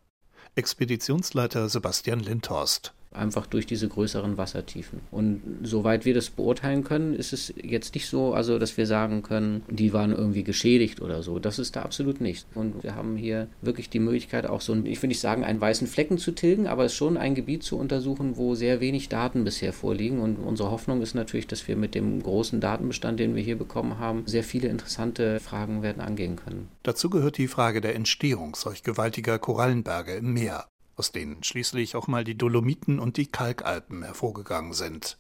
Expeditionsleiter 0.56 1.70
Sebastian 1.70 2.20
Lindhorst. 2.20 2.94
Einfach 3.16 3.46
durch 3.46 3.66
diese 3.66 3.88
größeren 3.88 4.38
Wassertiefen. 4.38 5.00
Und 5.12 5.42
soweit 5.64 6.06
wir 6.06 6.14
das 6.14 6.30
beurteilen 6.30 6.84
können, 6.84 7.14
ist 7.14 7.34
es 7.34 7.54
jetzt 7.62 7.96
nicht 7.96 8.08
so, 8.08 8.34
also 8.34 8.60
dass 8.60 8.78
wir 8.78 8.86
sagen 8.86 9.24
können, 9.24 9.64
die 9.70 9.94
waren 9.94 10.12
irgendwie 10.12 10.44
geschädigt 10.44 11.02
oder 11.02 11.24
so. 11.24 11.40
Das 11.40 11.60
ist 11.60 11.76
da 11.76 11.82
absolut 11.84 12.22
nicht. 12.22 12.46
Und 12.56 12.84
wir 12.84 12.96
haben 12.96 13.16
hier 13.16 13.48
wirklich 13.62 13.90
die 13.90 14.00
Möglichkeit, 14.00 14.46
auch 14.48 14.62
so, 14.62 14.76
ich 14.84 15.02
will 15.02 15.08
nicht 15.08 15.20
sagen, 15.20 15.44
einen 15.44 15.62
weißen 15.62 15.88
Flecken 15.88 16.18
zu 16.18 16.32
tilgen, 16.32 16.68
aber 16.68 16.86
es 16.86 16.94
schon 16.94 17.18
ein 17.18 17.36
Gebiet 17.36 17.64
zu 17.64 17.78
untersuchen, 17.78 18.38
wo 18.38 18.56
sehr 18.56 18.80
wenig 18.80 19.10
Daten 19.10 19.44
bisher 19.44 19.74
vorliegen. 19.74 20.20
Und 20.20 20.38
unsere 20.38 20.72
Hoffnung 20.72 21.02
ist 21.02 21.16
natürlich, 21.16 21.48
dass 21.48 21.68
wir 21.68 21.76
mit 21.76 21.96
dem 21.96 22.22
großen 22.22 22.60
Datenbestand, 22.60 23.20
den 23.20 23.36
wir 23.36 23.44
hier 23.44 23.58
bekommen 23.58 24.00
haben, 24.00 24.24
sehr 24.26 24.44
viele 24.44 24.68
interessante 24.68 25.40
Fragen 25.40 25.82
werden 25.82 26.02
angehen 26.02 26.36
können. 26.36 26.68
Dazu 26.84 27.10
gehört 27.10 27.38
die 27.38 27.48
Frage 27.48 27.82
der 27.82 27.96
Entstehung 27.96 28.56
solch 28.56 28.84
gewaltiger 28.84 29.40
Korallenberge 29.40 30.14
im 30.16 30.34
Meer 30.34 30.66
aus 30.96 31.12
denen 31.12 31.44
schließlich 31.44 31.96
auch 31.96 32.08
mal 32.08 32.24
die 32.24 32.38
Dolomiten 32.38 33.00
und 33.00 33.18
die 33.18 33.28
Kalkalpen 33.28 34.04
hervorgegangen 34.04 34.74
sind. 34.74 35.18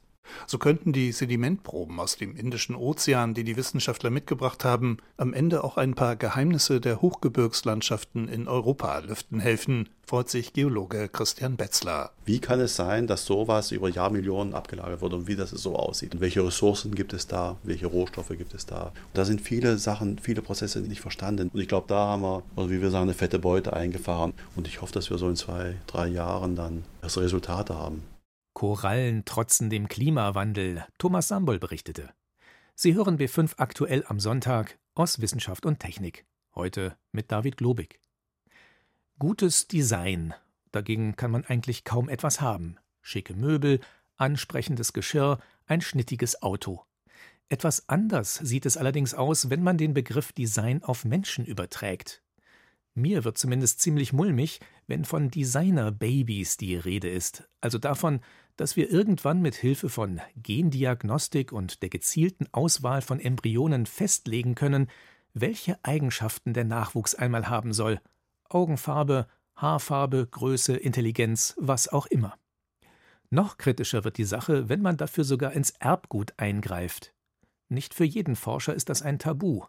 So 0.48 0.58
könnten 0.58 0.94
die 0.94 1.12
Sedimentproben 1.12 2.00
aus 2.00 2.18
dem 2.18 2.36
Indischen 2.36 2.76
Ozean, 2.76 3.34
die 3.34 3.44
die 3.44 3.58
Wissenschaftler 3.58 4.10
mitgebracht 4.10 4.64
haben, 4.66 4.98
am 5.18 5.34
Ende 5.34 5.64
auch 5.64 5.78
ein 5.78 5.96
paar 5.96 6.16
Geheimnisse 6.16 6.82
der 6.82 7.02
Hochgebirgslandschaften 7.02 8.28
in 8.28 8.48
Europa 8.48 9.00
lüften 9.00 9.40
helfen, 9.40 9.90
freut 10.06 10.30
sich 10.30 10.54
Geologe 10.54 11.10
Christian 11.10 11.56
Betzler. 11.56 12.12
Wie 12.26 12.40
kann 12.40 12.60
es 12.60 12.76
sein, 12.76 13.08
dass 13.08 13.26
sowas 13.26 13.72
über 13.72 13.90
Jahrmillionen 13.90 14.54
abgelagert 14.54 15.02
wird 15.02 15.14
und 15.14 15.28
wie 15.28 15.36
das 15.36 15.52
so 15.52 15.76
aussieht? 15.76 16.20
Welche 16.20 16.46
Ressourcen 16.46 16.94
gibt 16.94 17.14
es 17.14 17.28
da? 17.28 17.58
Welche 17.64 17.88
Rohstoffe 17.88 18.30
gibt 18.30 18.54
es 18.54 18.66
da? 18.66 18.84
Und 18.84 18.94
da 19.14 19.26
sind 19.26 19.42
viele 19.42 19.78
Sachen, 19.78 20.20
viele 20.20 20.42
Prozesse 20.42 20.82
nicht 20.82 21.02
verstanden. 21.02 21.50
Und 21.54 21.60
ich 21.60 21.68
glaube, 21.68 21.88
da 21.88 22.08
haben 22.08 22.22
wir, 22.22 22.44
oder 22.56 22.70
wie 22.70 22.82
wir 22.82 22.92
sagen, 22.92 23.04
eine 23.04 23.14
fette 23.14 23.40
Beute 23.40 23.74
eingefahren. 23.74 24.34
Und 24.56 24.68
ich 24.68 24.82
hoffe, 24.82 24.94
dass 24.94 25.10
wir 25.10 25.18
so 25.18 25.30
in 25.30 25.36
zwei, 25.36 25.76
drei 25.88 26.08
Jahren 26.08 26.56
dann 26.56 26.84
das 27.02 27.18
Resultate 27.18 27.76
haben. 27.76 28.04
Korallen 28.54 29.26
trotzen 29.26 29.70
dem 29.70 29.88
Klimawandel, 29.88 30.86
Thomas 30.98 31.28
Sambol 31.28 31.60
berichtete. 31.60 32.14
Sie 32.76 32.94
hören 32.94 33.18
B5 33.18 33.54
aktuell 33.58 34.04
am 34.08 34.20
Sonntag 34.20 34.78
aus 34.94 35.22
Wissenschaft 35.22 35.66
und 35.66 35.80
Technik. 35.80 36.26
Heute 36.54 36.96
mit 37.12 37.32
David 37.32 37.58
Globig. 37.58 38.00
Gutes 39.18 39.68
Design. 39.68 40.34
Dagegen 40.72 41.16
kann 41.16 41.32
man 41.32 41.46
eigentlich 41.46 41.84
kaum 41.84 42.10
etwas 42.10 42.42
haben. 42.42 42.78
Schicke 43.02 43.34
Möbel, 43.34 43.80
ansprechendes 44.18 44.94
Geschirr, 44.94 45.40
ein 45.66 45.82
schnittiges 45.82 46.42
Auto. 46.44 46.84
Etwas 47.50 47.90
anders 47.90 48.36
sieht 48.36 48.66
es 48.66 48.78
allerdings 48.78 49.14
aus, 49.14 49.50
wenn 49.50 49.64
man 49.64 49.78
den 49.78 49.94
Begriff 49.94 50.32
Design 50.32 50.84
auf 50.84 51.06
Menschen 51.06 51.46
überträgt. 51.46 52.24
Mir 52.96 53.24
wird 53.24 53.38
zumindest 53.38 53.80
ziemlich 53.82 54.14
mulmig, 54.14 54.60
wenn 54.88 55.06
von 55.06 55.30
Designer-Babys 55.30 56.58
die 56.58 56.76
Rede 56.76 57.10
ist, 57.10 57.44
also 57.62 57.78
davon, 57.78 58.20
dass 58.56 58.76
wir 58.76 58.92
irgendwann 58.92 59.42
mit 59.42 59.56
Hilfe 59.56 59.90
von 59.90 60.22
Gendiagnostik 60.36 61.52
und 61.52 61.82
der 61.82 61.90
gezielten 61.90 62.48
Auswahl 62.52 63.02
von 63.02 63.20
Embryonen 63.20 63.86
festlegen 63.86 64.56
können, 64.56 64.88
welche 65.34 65.84
Eigenschaften 65.84 66.54
der 66.54 66.66
Nachwuchs 66.66 67.16
einmal 67.16 67.50
haben 67.50 67.74
soll. 67.74 68.00
Augenfarbe, 68.50 69.28
Haarfarbe, 69.56 70.28
Größe, 70.30 70.76
Intelligenz, 70.76 71.56
was 71.58 71.88
auch 71.88 72.06
immer. 72.06 72.38
Noch 73.30 73.58
kritischer 73.58 74.04
wird 74.04 74.18
die 74.18 74.26
Sache, 74.26 74.70
wenn 74.70 74.82
man 74.82 74.98
dafür 74.98 75.24
sogar 75.24 75.54
ins 75.54 75.72
Erbgut 75.72 76.34
eingreift. 76.38 77.14
Nicht 77.68 77.96
für 77.96 78.04
jeden 78.04 78.36
Forscher 78.36 78.76
ist 78.76 78.90
das 78.90 79.02
ein 79.02 79.18
Tabu. 79.18 79.64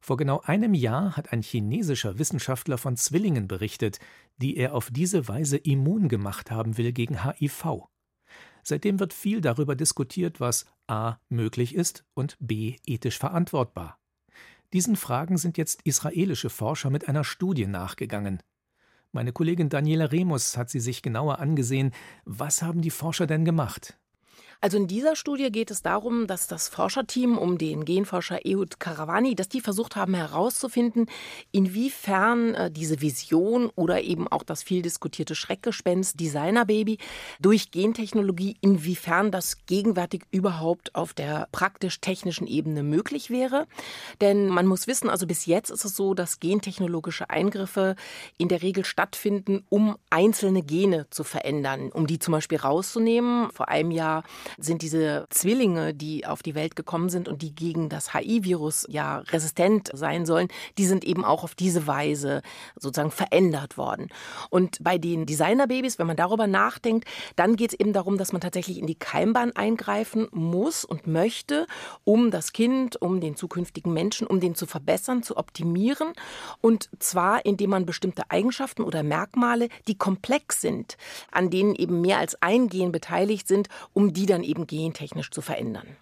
Vor 0.00 0.16
genau 0.16 0.40
einem 0.40 0.74
Jahr 0.74 1.16
hat 1.16 1.32
ein 1.32 1.42
chinesischer 1.42 2.18
Wissenschaftler 2.18 2.78
von 2.78 2.96
Zwillingen 2.96 3.48
berichtet, 3.48 3.98
die 4.36 4.56
er 4.56 4.74
auf 4.74 4.90
diese 4.90 5.28
Weise 5.28 5.56
immun 5.56 6.08
gemacht 6.08 6.50
haben 6.50 6.78
will 6.78 6.92
gegen 6.92 7.24
HIV. 7.24 7.88
Seitdem 8.62 9.00
wird 9.00 9.12
viel 9.12 9.40
darüber 9.40 9.74
diskutiert, 9.74 10.40
was 10.40 10.66
a. 10.86 11.16
möglich 11.28 11.74
ist 11.74 12.04
und 12.14 12.36
b. 12.38 12.76
ethisch 12.86 13.18
verantwortbar. 13.18 13.98
Diesen 14.72 14.96
Fragen 14.96 15.38
sind 15.38 15.56
jetzt 15.56 15.82
israelische 15.82 16.50
Forscher 16.50 16.90
mit 16.90 17.08
einer 17.08 17.24
Studie 17.24 17.66
nachgegangen. 17.66 18.42
Meine 19.12 19.32
Kollegin 19.32 19.70
Daniela 19.70 20.12
Remus 20.12 20.58
hat 20.58 20.68
sie 20.68 20.80
sich 20.80 21.00
genauer 21.00 21.38
angesehen. 21.38 21.92
Was 22.26 22.60
haben 22.60 22.82
die 22.82 22.90
Forscher 22.90 23.26
denn 23.26 23.46
gemacht? 23.46 23.98
Also 24.60 24.76
in 24.76 24.88
dieser 24.88 25.14
Studie 25.14 25.52
geht 25.52 25.70
es 25.70 25.82
darum, 25.82 26.26
dass 26.26 26.48
das 26.48 26.68
Forscherteam 26.68 27.38
um 27.38 27.58
den 27.58 27.84
Genforscher 27.84 28.44
Ehud 28.44 28.80
Karawani, 28.80 29.36
dass 29.36 29.48
die 29.48 29.60
versucht 29.60 29.94
haben 29.94 30.14
herauszufinden, 30.14 31.06
inwiefern 31.52 32.54
äh, 32.54 32.68
diese 32.68 33.00
Vision 33.00 33.70
oder 33.76 34.02
eben 34.02 34.26
auch 34.26 34.42
das 34.42 34.64
viel 34.64 34.82
diskutierte 34.82 35.36
Schreckgespenst 35.36 36.18
Designerbaby 36.18 36.98
durch 37.38 37.70
Gentechnologie, 37.70 38.56
inwiefern 38.60 39.30
das 39.30 39.64
gegenwärtig 39.66 40.22
überhaupt 40.32 40.92
auf 40.96 41.14
der 41.14 41.46
praktisch-technischen 41.52 42.48
Ebene 42.48 42.82
möglich 42.82 43.30
wäre. 43.30 43.68
Denn 44.20 44.48
man 44.48 44.66
muss 44.66 44.88
wissen, 44.88 45.08
also 45.08 45.28
bis 45.28 45.46
jetzt 45.46 45.70
ist 45.70 45.84
es 45.84 45.94
so, 45.94 46.14
dass 46.14 46.40
gentechnologische 46.40 47.30
Eingriffe 47.30 47.94
in 48.38 48.48
der 48.48 48.62
Regel 48.62 48.84
stattfinden, 48.84 49.64
um 49.68 49.96
einzelne 50.10 50.64
Gene 50.64 51.06
zu 51.10 51.22
verändern, 51.22 51.92
um 51.92 52.08
die 52.08 52.18
zum 52.18 52.32
Beispiel 52.32 52.58
rauszunehmen. 52.58 53.52
Vor 53.52 53.68
einem 53.68 53.92
Jahr 53.92 54.24
sind 54.56 54.82
diese 54.82 55.26
Zwillinge, 55.30 55.94
die 55.94 56.26
auf 56.26 56.42
die 56.42 56.54
Welt 56.54 56.76
gekommen 56.76 57.08
sind 57.08 57.28
und 57.28 57.42
die 57.42 57.54
gegen 57.54 57.88
das 57.88 58.14
HIV-Virus 58.14 58.86
ja 58.88 59.18
resistent 59.30 59.90
sein 59.92 60.26
sollen, 60.26 60.48
die 60.78 60.86
sind 60.86 61.04
eben 61.04 61.24
auch 61.24 61.44
auf 61.44 61.54
diese 61.54 61.86
Weise 61.86 62.42
sozusagen 62.76 63.10
verändert 63.10 63.76
worden. 63.76 64.08
Und 64.50 64.78
bei 64.82 64.98
den 64.98 65.26
Designerbabys, 65.26 65.98
wenn 65.98 66.06
man 66.06 66.16
darüber 66.16 66.46
nachdenkt, 66.46 67.08
dann 67.36 67.56
geht 67.56 67.72
es 67.72 67.80
eben 67.80 67.92
darum, 67.92 68.18
dass 68.18 68.32
man 68.32 68.40
tatsächlich 68.40 68.78
in 68.78 68.86
die 68.86 68.94
Keimbahn 68.94 69.52
eingreifen 69.52 70.28
muss 70.32 70.84
und 70.84 71.06
möchte, 71.06 71.66
um 72.04 72.30
das 72.30 72.52
Kind, 72.52 73.00
um 73.00 73.20
den 73.20 73.36
zukünftigen 73.36 73.92
Menschen, 73.92 74.26
um 74.26 74.40
den 74.40 74.54
zu 74.54 74.66
verbessern, 74.66 75.22
zu 75.22 75.36
optimieren. 75.36 76.12
Und 76.60 76.88
zwar, 76.98 77.44
indem 77.44 77.70
man 77.70 77.86
bestimmte 77.86 78.30
Eigenschaften 78.30 78.82
oder 78.82 79.02
Merkmale, 79.02 79.68
die 79.86 79.96
komplex 79.96 80.60
sind, 80.60 80.96
an 81.30 81.50
denen 81.50 81.74
eben 81.74 82.00
mehr 82.00 82.18
als 82.18 82.40
ein 82.42 82.68
Gen 82.68 82.92
beteiligt 82.92 83.48
sind, 83.48 83.68
um 83.92 84.12
die 84.12 84.26
dann 84.26 84.37
dann 84.38 84.44
eben 84.44 84.66
gentechnisch 84.66 85.30
zu 85.30 85.42
verändern. 85.42 85.96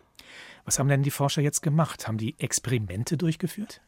Was 0.65 0.79
haben 0.79 0.89
denn 0.89 1.03
die 1.03 1.11
Forscher 1.11 1.43
jetzt 1.43 1.63
gemacht? 1.63 2.07
Haben 2.07 2.19
die 2.19 2.35
Experimente 2.39 3.17
durchgeführt? 3.17 3.81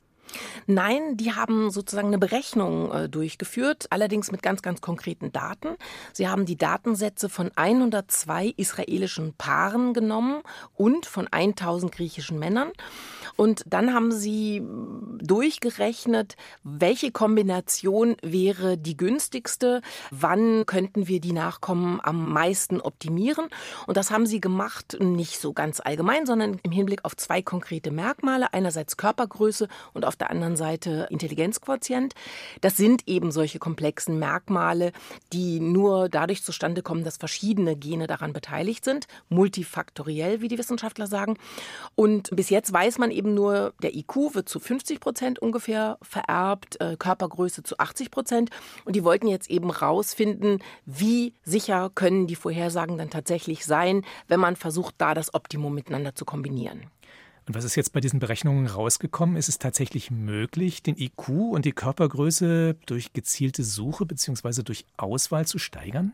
Nein, 0.66 1.16
die 1.16 1.32
haben 1.32 1.70
sozusagen 1.70 2.08
eine 2.08 2.18
Berechnung 2.18 2.92
äh, 2.92 3.08
durchgeführt, 3.08 3.86
allerdings 3.90 4.30
mit 4.32 4.42
ganz, 4.42 4.62
ganz 4.62 4.80
konkreten 4.80 5.32
Daten. 5.32 5.68
Sie 6.12 6.28
haben 6.28 6.46
die 6.46 6.56
Datensätze 6.56 7.28
von 7.28 7.50
102 7.54 8.54
israelischen 8.56 9.34
Paaren 9.34 9.94
genommen 9.94 10.42
und 10.76 11.06
von 11.06 11.28
1000 11.28 11.92
griechischen 11.92 12.38
Männern. 12.38 12.70
Und 13.36 13.62
dann 13.66 13.94
haben 13.94 14.12
sie 14.12 14.62
durchgerechnet, 15.20 16.36
welche 16.64 17.12
Kombination 17.12 18.16
wäre 18.22 18.76
die 18.76 18.96
günstigste, 18.96 19.80
wann 20.10 20.66
könnten 20.66 21.08
wir 21.08 21.20
die 21.20 21.32
Nachkommen 21.32 22.00
am 22.02 22.32
meisten 22.32 22.80
optimieren. 22.80 23.48
Und 23.86 23.96
das 23.96 24.10
haben 24.10 24.26
sie 24.26 24.40
gemacht, 24.40 24.98
nicht 25.00 25.40
so 25.40 25.52
ganz 25.52 25.80
allgemein, 25.80 26.26
sondern 26.26 26.58
im 26.62 26.72
Hinblick 26.72 27.04
auf 27.04 27.16
zwei 27.16 27.42
konkrete 27.42 27.90
Merkmale. 27.90 28.52
Einerseits 28.52 28.96
Körpergröße 28.96 29.68
und 29.94 30.04
auf 30.04 30.16
der 30.20 30.30
anderen 30.30 30.56
Seite 30.56 31.06
Intelligenzquotient. 31.10 32.14
Das 32.60 32.76
sind 32.76 33.06
eben 33.06 33.30
solche 33.30 33.58
komplexen 33.58 34.18
Merkmale, 34.18 34.92
die 35.32 35.60
nur 35.60 36.08
dadurch 36.08 36.42
zustande 36.42 36.82
kommen, 36.82 37.04
dass 37.04 37.16
verschiedene 37.16 37.76
Gene 37.76 38.06
daran 38.06 38.32
beteiligt 38.32 38.84
sind, 38.84 39.06
multifaktoriell, 39.28 40.40
wie 40.40 40.48
die 40.48 40.58
Wissenschaftler 40.58 41.06
sagen. 41.06 41.36
Und 41.94 42.34
bis 42.34 42.50
jetzt 42.50 42.72
weiß 42.72 42.98
man 42.98 43.10
eben 43.10 43.34
nur, 43.34 43.72
der 43.82 43.94
IQ 43.94 44.34
wird 44.34 44.48
zu 44.48 44.60
50 44.60 45.00
Prozent 45.00 45.38
ungefähr 45.38 45.98
vererbt, 46.02 46.80
äh, 46.80 46.96
Körpergröße 46.96 47.62
zu 47.62 47.78
80 47.78 48.10
Prozent. 48.10 48.50
Und 48.84 48.96
die 48.96 49.04
wollten 49.04 49.28
jetzt 49.28 49.50
eben 49.50 49.70
rausfinden, 49.70 50.62
wie 50.86 51.34
sicher 51.44 51.90
können 51.94 52.26
die 52.26 52.36
Vorhersagen 52.36 52.98
dann 52.98 53.10
tatsächlich 53.10 53.64
sein, 53.64 54.04
wenn 54.26 54.40
man 54.40 54.56
versucht, 54.56 54.94
da 54.98 55.14
das 55.14 55.34
Optimum 55.34 55.74
miteinander 55.74 56.14
zu 56.14 56.24
kombinieren. 56.24 56.90
Und 57.48 57.54
was 57.54 57.64
ist 57.64 57.76
jetzt 57.76 57.94
bei 57.94 58.00
diesen 58.00 58.20
Berechnungen 58.20 58.66
rausgekommen? 58.66 59.36
Ist 59.36 59.48
es 59.48 59.58
tatsächlich 59.58 60.10
möglich, 60.10 60.82
den 60.82 60.98
IQ 60.98 61.30
und 61.30 61.64
die 61.64 61.72
Körpergröße 61.72 62.76
durch 62.84 63.14
gezielte 63.14 63.64
Suche 63.64 64.04
bzw. 64.04 64.62
durch 64.62 64.84
Auswahl 64.98 65.46
zu 65.46 65.58
steigern? 65.58 66.12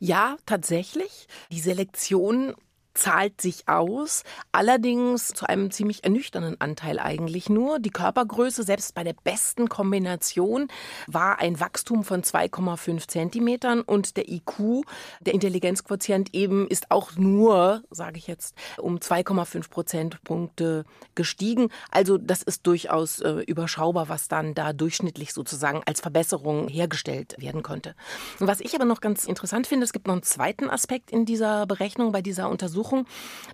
Ja, 0.00 0.36
tatsächlich. 0.44 1.28
Die 1.50 1.60
Selektion 1.60 2.54
zahlt 3.00 3.40
sich 3.40 3.66
aus, 3.66 4.24
allerdings 4.52 5.28
zu 5.28 5.46
einem 5.48 5.70
ziemlich 5.70 6.04
ernüchternden 6.04 6.60
Anteil 6.60 6.98
eigentlich 6.98 7.48
nur. 7.48 7.78
Die 7.78 7.90
Körpergröße, 7.90 8.62
selbst 8.62 8.94
bei 8.94 9.04
der 9.04 9.14
besten 9.14 9.68
Kombination, 9.68 10.68
war 11.06 11.38
ein 11.38 11.58
Wachstum 11.60 12.04
von 12.04 12.22
2,5 12.22 13.08
Zentimetern 13.08 13.80
und 13.80 14.18
der 14.18 14.28
IQ, 14.28 14.84
der 15.20 15.32
Intelligenzquotient 15.32 16.34
eben, 16.34 16.68
ist 16.68 16.90
auch 16.90 17.16
nur, 17.16 17.82
sage 17.90 18.18
ich 18.18 18.26
jetzt, 18.26 18.54
um 18.76 18.98
2,5 18.98 19.70
Prozentpunkte 19.70 20.84
gestiegen. 21.14 21.70
Also 21.90 22.18
das 22.18 22.42
ist 22.42 22.66
durchaus 22.66 23.20
äh, 23.20 23.44
überschaubar, 23.46 24.10
was 24.10 24.28
dann 24.28 24.54
da 24.54 24.74
durchschnittlich 24.74 25.32
sozusagen 25.32 25.82
als 25.86 26.02
Verbesserung 26.02 26.68
hergestellt 26.68 27.36
werden 27.38 27.62
konnte. 27.62 27.94
Was 28.40 28.60
ich 28.60 28.74
aber 28.74 28.84
noch 28.84 29.00
ganz 29.00 29.24
interessant 29.24 29.66
finde, 29.66 29.84
es 29.84 29.94
gibt 29.94 30.06
noch 30.06 30.14
einen 30.14 30.22
zweiten 30.22 30.68
Aspekt 30.68 31.10
in 31.10 31.24
dieser 31.24 31.66
Berechnung, 31.66 32.12
bei 32.12 32.20
dieser 32.20 32.50
Untersuchung. 32.50 32.89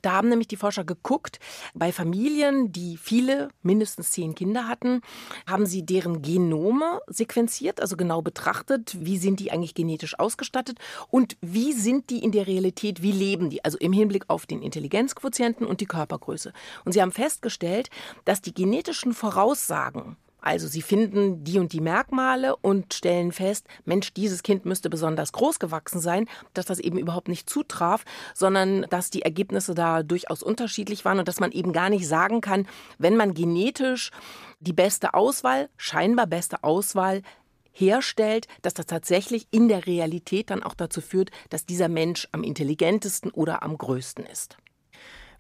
Da 0.02 0.12
haben 0.12 0.28
nämlich 0.28 0.48
die 0.48 0.56
Forscher 0.56 0.84
geguckt, 0.84 1.38
bei 1.74 1.92
Familien, 1.92 2.72
die 2.72 2.96
viele, 2.96 3.48
mindestens 3.62 4.10
zehn 4.10 4.34
Kinder 4.34 4.68
hatten, 4.68 5.00
haben 5.46 5.66
sie 5.66 5.84
deren 5.84 6.22
Genome 6.22 7.00
sequenziert, 7.06 7.80
also 7.80 7.96
genau 7.96 8.22
betrachtet, 8.22 8.96
wie 8.98 9.18
sind 9.18 9.40
die 9.40 9.52
eigentlich 9.52 9.74
genetisch 9.74 10.18
ausgestattet 10.18 10.78
und 11.08 11.36
wie 11.40 11.72
sind 11.72 12.10
die 12.10 12.22
in 12.22 12.32
der 12.32 12.46
Realität, 12.46 13.02
wie 13.02 13.12
leben 13.12 13.50
die, 13.50 13.64
also 13.64 13.78
im 13.78 13.92
Hinblick 13.92 14.24
auf 14.28 14.46
den 14.46 14.62
Intelligenzquotienten 14.62 15.66
und 15.66 15.80
die 15.80 15.86
Körpergröße. 15.86 16.52
Und 16.84 16.92
sie 16.92 17.02
haben 17.02 17.12
festgestellt, 17.12 17.90
dass 18.24 18.42
die 18.42 18.54
genetischen 18.54 19.12
Voraussagen 19.12 20.16
also 20.46 20.68
sie 20.68 20.80
finden 20.80 21.42
die 21.42 21.58
und 21.58 21.72
die 21.72 21.80
Merkmale 21.80 22.54
und 22.54 22.94
stellen 22.94 23.32
fest, 23.32 23.66
Mensch, 23.84 24.14
dieses 24.14 24.44
Kind 24.44 24.64
müsste 24.64 24.88
besonders 24.88 25.32
groß 25.32 25.58
gewachsen 25.58 26.00
sein, 26.00 26.28
dass 26.54 26.66
das 26.66 26.78
eben 26.78 26.98
überhaupt 26.98 27.26
nicht 27.26 27.50
zutraf, 27.50 28.04
sondern 28.32 28.86
dass 28.88 29.10
die 29.10 29.22
Ergebnisse 29.22 29.74
da 29.74 30.04
durchaus 30.04 30.44
unterschiedlich 30.44 31.04
waren 31.04 31.18
und 31.18 31.26
dass 31.26 31.40
man 31.40 31.50
eben 31.50 31.72
gar 31.72 31.90
nicht 31.90 32.06
sagen 32.06 32.42
kann, 32.42 32.68
wenn 32.96 33.16
man 33.16 33.34
genetisch 33.34 34.12
die 34.60 34.72
beste 34.72 35.14
Auswahl, 35.14 35.68
scheinbar 35.76 36.28
beste 36.28 36.62
Auswahl 36.62 37.22
herstellt, 37.72 38.46
dass 38.62 38.74
das 38.74 38.86
tatsächlich 38.86 39.48
in 39.50 39.66
der 39.66 39.84
Realität 39.84 40.50
dann 40.50 40.62
auch 40.62 40.74
dazu 40.74 41.00
führt, 41.00 41.30
dass 41.50 41.66
dieser 41.66 41.88
Mensch 41.88 42.28
am 42.30 42.44
intelligentesten 42.44 43.30
oder 43.32 43.64
am 43.64 43.76
größten 43.76 44.24
ist. 44.24 44.58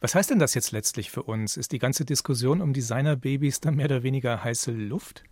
Was 0.00 0.14
heißt 0.14 0.30
denn 0.30 0.38
das 0.38 0.54
jetzt 0.54 0.72
letztlich 0.72 1.10
für 1.10 1.22
uns? 1.22 1.56
Ist 1.56 1.72
die 1.72 1.78
ganze 1.78 2.04
Diskussion 2.04 2.60
um 2.60 2.72
Designerbabys 2.72 3.60
dann 3.60 3.76
mehr 3.76 3.86
oder 3.86 4.02
weniger 4.02 4.42
heiße 4.44 4.70
Luft? 4.70 5.24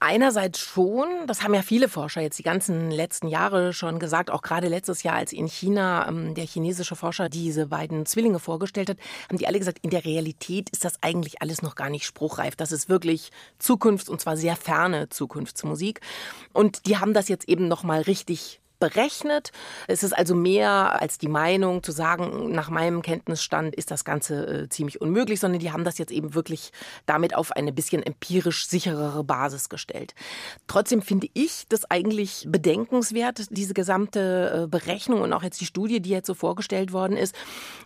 Einerseits 0.00 0.58
schon, 0.58 1.08
das 1.26 1.42
haben 1.42 1.54
ja 1.54 1.62
viele 1.62 1.88
Forscher 1.88 2.20
jetzt 2.20 2.38
die 2.38 2.42
ganzen 2.42 2.90
letzten 2.90 3.26
Jahre 3.26 3.72
schon 3.72 3.98
gesagt, 3.98 4.30
auch 4.30 4.42
gerade 4.42 4.68
letztes 4.68 5.02
Jahr, 5.02 5.14
als 5.14 5.32
in 5.32 5.46
China 5.46 6.06
ähm, 6.06 6.34
der 6.34 6.44
chinesische 6.44 6.94
Forscher 6.94 7.30
diese 7.30 7.68
beiden 7.68 8.04
Zwillinge 8.04 8.38
vorgestellt 8.38 8.90
hat, 8.90 8.98
haben 9.30 9.38
die 9.38 9.46
alle 9.46 9.58
gesagt, 9.58 9.78
in 9.80 9.88
der 9.88 10.04
Realität 10.04 10.68
ist 10.70 10.84
das 10.84 11.02
eigentlich 11.02 11.40
alles 11.40 11.62
noch 11.62 11.74
gar 11.74 11.88
nicht 11.88 12.04
spruchreif. 12.04 12.54
Das 12.54 12.70
ist 12.70 12.90
wirklich 12.90 13.30
Zukunft 13.58 14.10
und 14.10 14.20
zwar 14.20 14.36
sehr 14.36 14.56
ferne 14.56 15.08
Zukunftsmusik. 15.08 16.00
Und 16.52 16.86
die 16.86 16.98
haben 16.98 17.14
das 17.14 17.28
jetzt 17.28 17.48
eben 17.48 17.66
noch 17.66 17.82
mal 17.82 18.02
richtig 18.02 18.60
berechnet. 18.84 19.50
Es 19.88 20.02
ist 20.02 20.12
also 20.12 20.34
mehr 20.34 21.00
als 21.00 21.16
die 21.16 21.28
Meinung 21.28 21.82
zu 21.82 21.90
sagen, 21.90 22.52
nach 22.52 22.68
meinem 22.68 23.00
Kenntnisstand 23.00 23.74
ist 23.74 23.90
das 23.90 24.04
Ganze 24.04 24.64
äh, 24.64 24.68
ziemlich 24.68 25.00
unmöglich, 25.00 25.40
sondern 25.40 25.58
die 25.58 25.72
haben 25.72 25.84
das 25.84 25.96
jetzt 25.96 26.12
eben 26.12 26.34
wirklich 26.34 26.70
damit 27.06 27.34
auf 27.34 27.52
eine 27.52 27.72
bisschen 27.72 28.02
empirisch 28.02 28.68
sicherere 28.68 29.24
Basis 29.24 29.70
gestellt. 29.70 30.14
Trotzdem 30.66 31.00
finde 31.00 31.28
ich 31.32 31.64
das 31.70 31.90
eigentlich 31.90 32.46
bedenkenswert, 32.46 33.46
diese 33.48 33.72
gesamte 33.72 34.64
äh, 34.64 34.66
Berechnung 34.66 35.22
und 35.22 35.32
auch 35.32 35.42
jetzt 35.42 35.62
die 35.62 35.66
Studie, 35.66 36.00
die 36.00 36.10
jetzt 36.10 36.26
so 36.26 36.34
vorgestellt 36.34 36.92
worden 36.92 37.16
ist, 37.16 37.34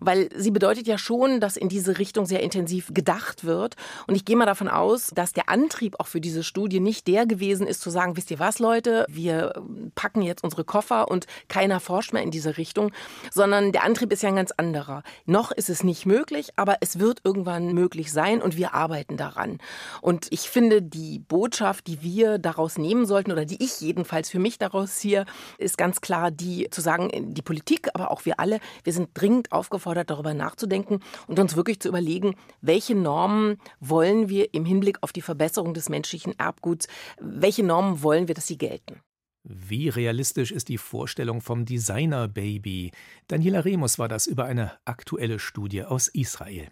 weil 0.01 0.31
sie 0.35 0.51
bedeutet 0.51 0.89
ja 0.89 0.99
schon, 0.99 1.39
dass 1.39 1.57
in 1.57 1.69
diese 1.69 1.99
Richtung 1.99 2.27
sehr 2.27 2.43
intensiv 2.43 2.91
gedacht 2.93 3.45
wird. 3.45 3.77
Und 4.09 4.17
ich 4.17 4.25
gehe 4.25 4.37
mal 4.37 4.47
davon 4.47 4.67
aus, 4.67 5.13
dass 5.15 5.33
der 5.33 5.49
Antrieb 5.49 6.01
auch 6.01 6.09
für 6.09 6.21
diese 6.21 6.43
Studie 6.43 6.81
nicht 6.81 7.07
der 7.07 7.27
gewesen 7.27 7.69
ist, 7.69 7.83
zu 7.83 7.91
sagen, 7.91 8.17
wisst 8.17 8.33
ihr 8.33 8.41
was, 8.41 8.59
Leute, 8.59 9.07
wir 9.09 9.53
packen 9.95 10.23
jetzt 10.23 10.43
unsere 10.43 10.65
Koffer 10.65 10.88
Koffer 10.89 11.11
und 11.11 11.27
keiner 11.49 11.81
forscht 11.81 12.13
mehr 12.13 12.23
in 12.23 12.31
diese 12.31 12.57
Richtung, 12.57 12.93
sondern 13.31 13.73
der 13.73 13.85
Antrieb 13.85 14.13
ist 14.13 14.23
ja 14.23 14.31
ein 14.31 14.37
ganz 14.37 14.53
anderer. 14.53 15.03
Noch 15.27 15.53
ist 15.53 15.69
es 15.69 15.85
nicht 15.85 16.07
möglich, 16.07 16.51
aber 16.57 16.79
es 16.81 16.99
wird 16.99 17.21
irgendwann 17.25 17.75
möglich 17.75 18.11
sein 18.11 18.41
und 18.41 18.57
wir 18.57 18.75
arbeiten 18.75 19.17
daran. 19.17 19.59
Und 20.01 20.29
ich 20.31 20.49
finde, 20.49 20.81
die 20.81 21.19
Botschaft, 21.19 21.87
die 21.87 22.01
wir 22.03 22.39
daraus 22.39 22.79
nehmen 22.79 23.05
sollten 23.05 23.33
oder 23.33 23.45
die 23.45 23.63
ich 23.63 23.81
jedenfalls 23.81 24.31
für 24.31 24.39
mich 24.39 24.59
daraus 24.59 24.97
ziehe, 24.97 25.27
ist 25.59 25.77
ganz 25.77 26.01
klar 26.01 26.31
die 26.31 26.69
zu 26.71 26.81
sagen, 26.81 27.35
die 27.35 27.43
Politik, 27.43 27.89
aber 27.93 28.11
auch 28.11 28.25
wir 28.25 28.41
alle, 28.41 28.59
wir 28.85 28.93
sind 28.93 29.11
dringend 29.15 29.53
aufgefordert, 29.53 30.09
darüber 30.09 30.33
nachzudenken 30.33 31.01
und 31.27 31.39
uns 31.39 31.55
wirklich 31.55 31.81
zu 31.81 31.89
überlegen, 31.89 32.35
welche 32.63 32.95
Normen 32.95 33.59
wollen 33.81 34.29
wir 34.31 34.55
im 34.55 34.65
Hinblick 34.65 35.03
auf 35.03 35.13
die 35.13 35.23
Verbesserung 35.23 35.75
des 35.75 35.89
menschlichen 35.91 36.39
Erbguts, 36.39 36.89
welche 37.21 37.63
Normen 37.63 38.03
wollen 38.03 38.29
wir, 38.29 38.35
dass 38.35 38.47
sie 38.47 38.59
gelten. 38.59 39.03
Wie 39.51 39.89
realistisch 39.89 40.53
ist 40.53 40.69
die 40.69 40.77
Vorstellung 40.77 41.41
vom 41.41 41.65
Designer-Baby? 41.65 42.93
Daniela 43.29 43.65
Remus 43.65 43.99
war 43.99 44.07
das 44.07 44.27
über 44.27 44.45
eine 44.45 44.73
aktuelle 44.85 45.39
Studie 45.39 45.85
aus 45.85 46.09
Israel. 46.09 46.69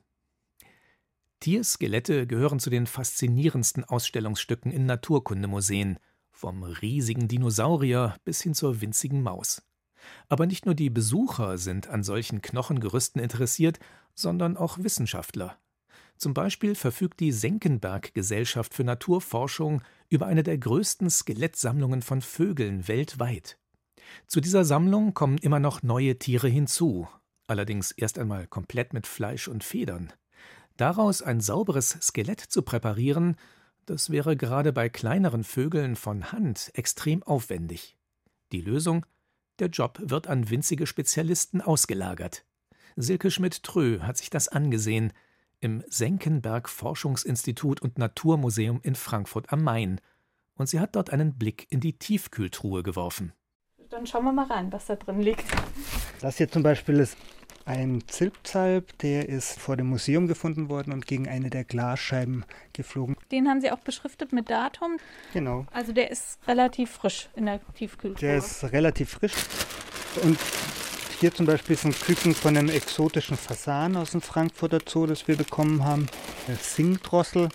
Tierskelette 1.40 2.26
gehören 2.26 2.60
zu 2.60 2.68
den 2.68 2.86
faszinierendsten 2.86 3.82
Ausstellungsstücken 3.82 4.70
in 4.70 4.84
Naturkundemuseen, 4.84 5.98
vom 6.30 6.64
riesigen 6.64 7.28
Dinosaurier 7.28 8.14
bis 8.24 8.42
hin 8.42 8.52
zur 8.52 8.82
winzigen 8.82 9.22
Maus. 9.22 9.62
Aber 10.28 10.44
nicht 10.44 10.66
nur 10.66 10.74
die 10.74 10.90
Besucher 10.90 11.56
sind 11.56 11.88
an 11.88 12.02
solchen 12.02 12.42
Knochengerüsten 12.42 13.22
interessiert, 13.22 13.78
sondern 14.14 14.58
auch 14.58 14.76
Wissenschaftler. 14.76 15.58
Zum 16.18 16.32
Beispiel 16.32 16.74
verfügt 16.74 17.20
die 17.20 17.32
Senckenberg 17.32 18.14
Gesellschaft 18.14 18.72
für 18.72 18.84
Naturforschung 18.84 19.82
über 20.08 20.26
eine 20.26 20.42
der 20.42 20.56
größten 20.56 21.10
Skelettsammlungen 21.10 22.02
von 22.02 22.22
Vögeln 22.22 22.88
weltweit. 22.88 23.58
Zu 24.26 24.40
dieser 24.40 24.64
Sammlung 24.64 25.14
kommen 25.14 25.38
immer 25.38 25.60
noch 25.60 25.82
neue 25.82 26.18
Tiere 26.18 26.48
hinzu, 26.48 27.08
allerdings 27.46 27.90
erst 27.90 28.18
einmal 28.18 28.46
komplett 28.46 28.92
mit 28.92 29.06
Fleisch 29.06 29.48
und 29.48 29.62
Federn. 29.62 30.12
Daraus 30.76 31.22
ein 31.22 31.40
sauberes 31.40 31.98
Skelett 32.00 32.40
zu 32.40 32.62
präparieren, 32.62 33.36
das 33.84 34.10
wäre 34.10 34.36
gerade 34.36 34.72
bei 34.72 34.88
kleineren 34.88 35.44
Vögeln 35.44 35.96
von 35.96 36.32
Hand 36.32 36.70
extrem 36.74 37.22
aufwendig. 37.22 37.96
Die 38.52 38.60
Lösung? 38.60 39.06
Der 39.58 39.68
Job 39.68 39.98
wird 40.02 40.26
an 40.26 40.50
winzige 40.50 40.86
Spezialisten 40.86 41.60
ausgelagert. 41.60 42.44
Silke 42.96 43.30
Schmidt-Trö 43.30 44.00
hat 44.00 44.16
sich 44.16 44.30
das 44.30 44.48
angesehen 44.48 45.12
im 45.66 45.82
Senckenberg 45.88 46.68
Forschungsinstitut 46.68 47.82
und 47.82 47.98
Naturmuseum 47.98 48.78
in 48.84 48.94
Frankfurt 48.94 49.52
am 49.52 49.64
Main. 49.64 50.00
Und 50.54 50.68
sie 50.68 50.78
hat 50.78 50.94
dort 50.94 51.10
einen 51.10 51.36
Blick 51.36 51.66
in 51.70 51.80
die 51.80 51.98
Tiefkühltruhe 51.98 52.84
geworfen. 52.84 53.32
Dann 53.90 54.06
schauen 54.06 54.24
wir 54.24 54.32
mal 54.32 54.46
rein, 54.46 54.72
was 54.72 54.86
da 54.86 54.94
drin 54.94 55.20
liegt. 55.20 55.44
Das 56.20 56.36
hier 56.36 56.48
zum 56.48 56.62
Beispiel 56.62 57.00
ist 57.00 57.16
ein 57.64 58.00
Zilpzalp, 58.06 58.96
der 58.98 59.28
ist 59.28 59.58
vor 59.58 59.76
dem 59.76 59.88
Museum 59.88 60.28
gefunden 60.28 60.68
worden 60.68 60.92
und 60.92 61.08
gegen 61.08 61.26
eine 61.28 61.50
der 61.50 61.64
Glasscheiben 61.64 62.44
geflogen. 62.72 63.16
Den 63.32 63.48
haben 63.48 63.60
Sie 63.60 63.72
auch 63.72 63.80
beschriftet 63.80 64.32
mit 64.32 64.48
Datum? 64.48 64.98
Genau. 65.32 65.66
Also 65.72 65.92
der 65.92 66.12
ist 66.12 66.38
relativ 66.46 66.92
frisch 66.92 67.28
in 67.34 67.46
der 67.46 67.60
Tiefkühltruhe. 67.74 68.20
Der 68.20 68.36
ist 68.36 68.62
relativ 68.70 69.10
frisch. 69.10 69.34
Und 70.22 70.38
hier 71.18 71.32
zum 71.32 71.46
Beispiel 71.46 71.74
ist 71.74 71.84
ein 71.84 71.94
Küken 71.94 72.34
von 72.34 72.56
einem 72.56 72.68
exotischen 72.68 73.38
Fasan 73.38 73.96
aus 73.96 74.10
dem 74.10 74.20
Frankfurter 74.20 74.80
Zoo, 74.86 75.06
das 75.06 75.26
wir 75.26 75.36
bekommen 75.36 75.84
haben. 75.84 76.08
Der 76.46 76.56
Singdrossel. 76.56 77.48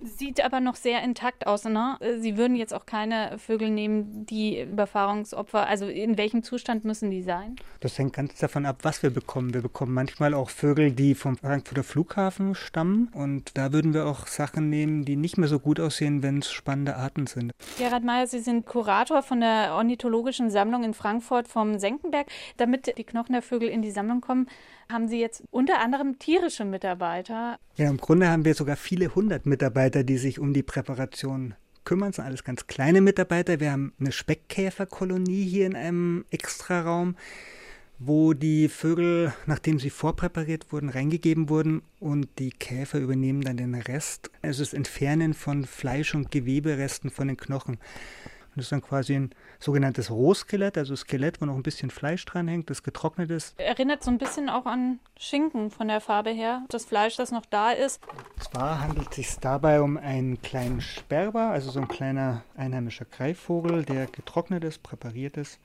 Sieht 0.00 0.44
aber 0.44 0.60
noch 0.60 0.76
sehr 0.76 1.02
intakt 1.02 1.46
aus, 1.46 1.64
ne? 1.64 1.98
Sie 2.20 2.36
würden 2.36 2.56
jetzt 2.56 2.72
auch 2.72 2.86
keine 2.86 3.36
Vögel 3.38 3.68
nehmen, 3.68 4.26
die 4.26 4.60
Überfahrungsopfer, 4.60 5.66
also 5.66 5.86
in 5.86 6.16
welchem 6.16 6.44
Zustand 6.44 6.84
müssen 6.84 7.10
die 7.10 7.22
sein? 7.22 7.56
Das 7.80 7.98
hängt 7.98 8.12
ganz 8.12 8.38
davon 8.38 8.64
ab, 8.64 8.78
was 8.82 9.02
wir 9.02 9.10
bekommen. 9.10 9.54
Wir 9.54 9.62
bekommen 9.62 9.92
manchmal 9.92 10.34
auch 10.34 10.50
Vögel, 10.50 10.92
die 10.92 11.16
vom 11.16 11.36
Frankfurter 11.36 11.82
Flughafen 11.82 12.54
stammen 12.54 13.08
und 13.12 13.58
da 13.58 13.72
würden 13.72 13.92
wir 13.92 14.06
auch 14.06 14.28
Sachen 14.28 14.70
nehmen, 14.70 15.04
die 15.04 15.16
nicht 15.16 15.36
mehr 15.36 15.48
so 15.48 15.58
gut 15.58 15.80
aussehen, 15.80 16.22
wenn 16.22 16.38
es 16.38 16.50
spannende 16.52 16.96
Arten 16.96 17.26
sind. 17.26 17.50
Gerhard 17.76 18.04
Meyer, 18.04 18.26
Sie 18.28 18.40
sind 18.40 18.66
Kurator 18.66 19.22
von 19.22 19.40
der 19.40 19.74
Ornithologischen 19.74 20.50
Sammlung 20.50 20.84
in 20.84 20.94
Frankfurt 20.94 21.48
vom 21.48 21.78
Senckenberg. 21.78 22.28
Damit 22.56 22.96
die 22.98 23.04
Knochen 23.04 23.32
der 23.32 23.42
Vögel 23.42 23.68
in 23.68 23.82
die 23.82 23.90
Sammlung 23.90 24.20
kommen, 24.20 24.46
haben 24.90 25.08
Sie 25.08 25.20
jetzt 25.20 25.42
unter 25.50 25.80
anderem 25.80 26.18
tierische 26.18 26.64
Mitarbeiter. 26.64 27.58
Ja, 27.76 27.88
im 27.88 27.98
Grunde 27.98 28.28
haben 28.28 28.44
wir 28.44 28.54
sogar 28.54 28.76
viele 28.76 29.14
hundert 29.14 29.46
Mitarbeiter, 29.46 30.02
die 30.02 30.18
sich 30.18 30.38
um 30.38 30.52
die 30.52 30.62
Präparation 30.62 31.54
kümmern. 31.84 32.10
Das 32.10 32.16
sind 32.16 32.24
alles 32.24 32.44
ganz 32.44 32.66
kleine 32.66 33.00
Mitarbeiter. 33.00 33.60
Wir 33.60 33.72
haben 33.72 33.92
eine 34.00 34.12
Speckkäferkolonie 34.12 35.44
hier 35.44 35.66
in 35.66 35.76
einem 35.76 36.24
Extraraum, 36.30 37.16
wo 37.98 38.32
die 38.32 38.68
Vögel, 38.68 39.34
nachdem 39.46 39.78
sie 39.78 39.90
vorpräpariert 39.90 40.72
wurden, 40.72 40.88
reingegeben 40.88 41.48
wurden 41.48 41.82
und 42.00 42.28
die 42.38 42.50
Käfer 42.50 42.98
übernehmen 42.98 43.42
dann 43.42 43.56
den 43.56 43.74
Rest, 43.74 44.30
also 44.40 44.62
das 44.62 44.72
Entfernen 44.72 45.34
von 45.34 45.64
Fleisch- 45.64 46.14
und 46.14 46.30
Geweberesten 46.30 47.10
von 47.10 47.28
den 47.28 47.36
Knochen. 47.36 47.78
das 48.54 48.66
ist 48.66 48.72
dann 48.72 48.82
quasi 48.82 49.14
ein 49.16 49.30
sogenanntes 49.58 50.10
Rohskelett, 50.10 50.78
also 50.78 50.94
Skelett, 50.94 51.40
wo 51.40 51.46
noch 51.46 51.54
ein 51.54 51.62
bisschen 51.62 51.90
Fleisch 51.90 52.24
dran 52.24 52.48
hängt, 52.48 52.70
das 52.70 52.82
getrocknet 52.82 53.30
ist. 53.30 53.58
Erinnert 53.58 54.02
so 54.02 54.10
ein 54.10 54.18
bisschen 54.18 54.48
auch 54.48 54.66
an 54.66 55.00
Schinken 55.18 55.70
von 55.70 55.88
der 55.88 56.00
Farbe 56.00 56.30
her, 56.30 56.62
das 56.68 56.84
Fleisch, 56.84 57.16
das 57.16 57.32
noch 57.32 57.46
da 57.46 57.72
ist. 57.72 58.00
Und 58.06 58.44
zwar 58.44 58.80
handelt 58.80 59.08
es 59.10 59.16
sich 59.16 59.36
dabei 59.40 59.80
um 59.80 59.96
einen 59.96 60.40
kleinen 60.42 60.80
Sperber, 60.80 61.50
also 61.50 61.70
so 61.70 61.80
ein 61.80 61.88
kleiner 61.88 62.42
einheimischer 62.56 63.04
Greifvogel, 63.04 63.84
der 63.84 64.06
getrocknet 64.06 64.64
ist, 64.64 64.82
präpariert 64.82 65.36
ist. 65.36 65.58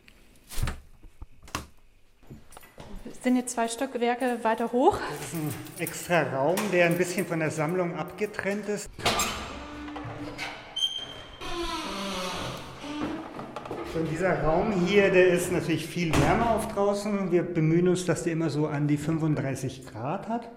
Wir 3.04 3.14
sind 3.22 3.36
jetzt 3.36 3.54
zwei 3.54 3.68
Stockwerke 3.68 4.40
weiter 4.44 4.72
hoch. 4.72 4.98
Das 4.98 5.28
ist 5.28 5.34
ein 5.34 5.54
extra 5.78 6.24
Raum, 6.24 6.56
der 6.72 6.88
ein 6.88 6.98
bisschen 6.98 7.26
von 7.26 7.40
der 7.40 7.52
Sammlung 7.52 7.96
abgetrennt 7.96 8.68
ist. 8.68 8.90
Und 13.96 14.10
dieser 14.10 14.42
Raum 14.42 14.72
hier, 14.88 15.12
der 15.12 15.28
ist 15.28 15.52
natürlich 15.52 15.86
viel 15.86 16.12
wärmer 16.20 16.56
auf 16.56 16.68
draußen. 16.74 17.32
Wir 17.32 17.44
bemühen 17.44 17.88
uns, 17.88 18.06
dass 18.06 18.24
der 18.24 18.34
immer 18.34 18.50
so 18.50 18.66
an 18.66 18.88
die 18.88 18.98
35 18.98 19.86
Grad 19.86 20.28
hat. 20.28 20.50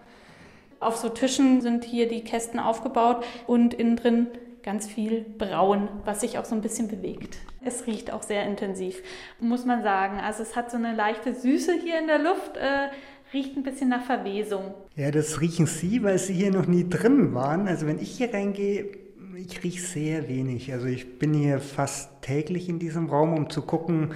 Auf 0.81 0.97
so 0.97 1.11
Tischen 1.11 1.61
sind 1.61 1.85
hier 1.85 2.09
die 2.09 2.25
Kästen 2.25 2.59
aufgebaut 2.59 3.25
und 3.47 3.75
innen 3.75 3.97
drin 3.97 4.29
ganz 4.63 4.87
viel 4.87 5.27
Braun, 5.37 5.89
was 6.07 6.23
sich 6.23 6.39
auch 6.39 6.47
so 6.47 6.55
ein 6.55 6.63
bisschen 6.63 6.89
bewegt. 6.89 7.37
Es 7.63 7.87
riecht 7.87 8.11
auch 8.11 8.23
sehr 8.23 8.47
intensiv, 8.47 9.03
muss 9.39 9.67
man 9.67 9.83
sagen. 9.83 10.19
Also 10.19 10.43
es 10.43 10.57
hat 10.57 10.71
so 10.71 10.79
eine 10.79 10.95
leichte 10.95 11.35
Süße 11.35 11.75
hier 11.75 11.99
in 11.99 12.07
der 12.07 12.19
Luft, 12.19 12.57
äh, 12.57 12.89
riecht 13.35 13.55
ein 13.55 13.63
bisschen 13.63 13.91
nach 13.91 14.05
Verwesung. 14.05 14.73
Ja, 14.95 15.11
das 15.11 15.43
riechen 15.43 15.67
Sie, 15.67 16.03
weil 16.03 16.19
Sie 16.19 16.33
hier 16.33 16.53
noch 16.53 16.67
nie 16.67 16.89
drin 16.89 17.35
waren. 17.35 17.69
Also 17.69 17.87
wenn 17.87 17.99
ich 17.99 18.17
hier 18.17 18.33
reingehe, 18.33 19.06
ich 19.37 19.63
rieche 19.63 19.81
sehr 19.81 20.29
wenig. 20.29 20.73
Also 20.73 20.87
ich 20.87 21.19
bin 21.19 21.35
hier 21.35 21.61
fast 21.61 22.23
täglich 22.23 22.69
in 22.69 22.79
diesem 22.79 23.07
Raum, 23.07 23.35
um 23.35 23.51
zu 23.51 23.63
gucken, 23.63 24.15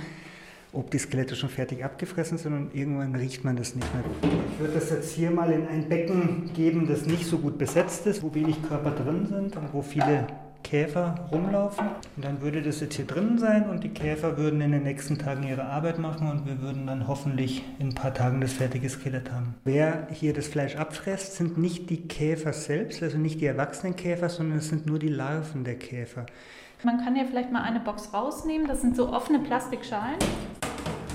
ob 0.72 0.90
die 0.90 0.98
Skelette 0.98 1.36
schon 1.36 1.50
fertig 1.50 1.84
abgefressen 1.84 2.38
sind 2.38 2.54
und 2.54 2.74
irgendwann 2.74 3.14
riecht 3.14 3.44
man 3.44 3.56
das 3.56 3.74
nicht 3.74 3.92
mehr. 3.92 4.04
Ich 4.52 4.60
würde 4.60 4.74
das 4.74 4.90
jetzt 4.90 5.10
hier 5.10 5.30
mal 5.30 5.50
in 5.50 5.66
ein 5.66 5.88
Becken 5.88 6.50
geben, 6.54 6.86
das 6.86 7.06
nicht 7.06 7.26
so 7.26 7.38
gut 7.38 7.58
besetzt 7.58 8.06
ist, 8.06 8.22
wo 8.22 8.32
wenig 8.34 8.62
Körper 8.62 8.92
drin 8.92 9.26
sind 9.26 9.56
und 9.56 9.72
wo 9.74 9.82
viele 9.82 10.26
Käfer 10.62 11.14
rumlaufen. 11.32 11.86
Und 12.16 12.24
dann 12.24 12.40
würde 12.40 12.62
das 12.62 12.80
jetzt 12.80 12.94
hier 12.96 13.06
drin 13.06 13.38
sein 13.38 13.68
und 13.68 13.84
die 13.84 13.88
Käfer 13.88 14.36
würden 14.36 14.60
in 14.60 14.72
den 14.72 14.82
nächsten 14.82 15.18
Tagen 15.18 15.42
ihre 15.42 15.64
Arbeit 15.64 15.98
machen 15.98 16.28
und 16.30 16.46
wir 16.46 16.60
würden 16.60 16.86
dann 16.86 17.08
hoffentlich 17.08 17.64
in 17.78 17.88
ein 17.88 17.94
paar 17.94 18.14
Tagen 18.14 18.40
das 18.40 18.52
fertige 18.52 18.88
Skelett 18.88 19.32
haben. 19.32 19.54
Wer 19.64 20.08
hier 20.10 20.32
das 20.32 20.48
Fleisch 20.48 20.76
abfresst, 20.76 21.36
sind 21.36 21.58
nicht 21.58 21.90
die 21.90 22.08
Käfer 22.08 22.52
selbst, 22.52 23.02
also 23.02 23.18
nicht 23.18 23.40
die 23.40 23.46
erwachsenen 23.46 23.96
Käfer, 23.96 24.28
sondern 24.28 24.58
es 24.58 24.68
sind 24.68 24.86
nur 24.86 24.98
die 24.98 25.08
Larven 25.08 25.64
der 25.64 25.76
Käfer. 25.76 26.26
Man 26.82 27.04
kann 27.04 27.14
ja 27.14 27.24
vielleicht 27.24 27.52
mal 27.52 27.62
eine 27.62 27.80
Box 27.80 28.14
rausnehmen. 28.14 28.66
Das 28.66 28.80
sind 28.80 28.96
so 28.96 29.12
offene 29.12 29.40
Plastikschalen. 29.40 30.16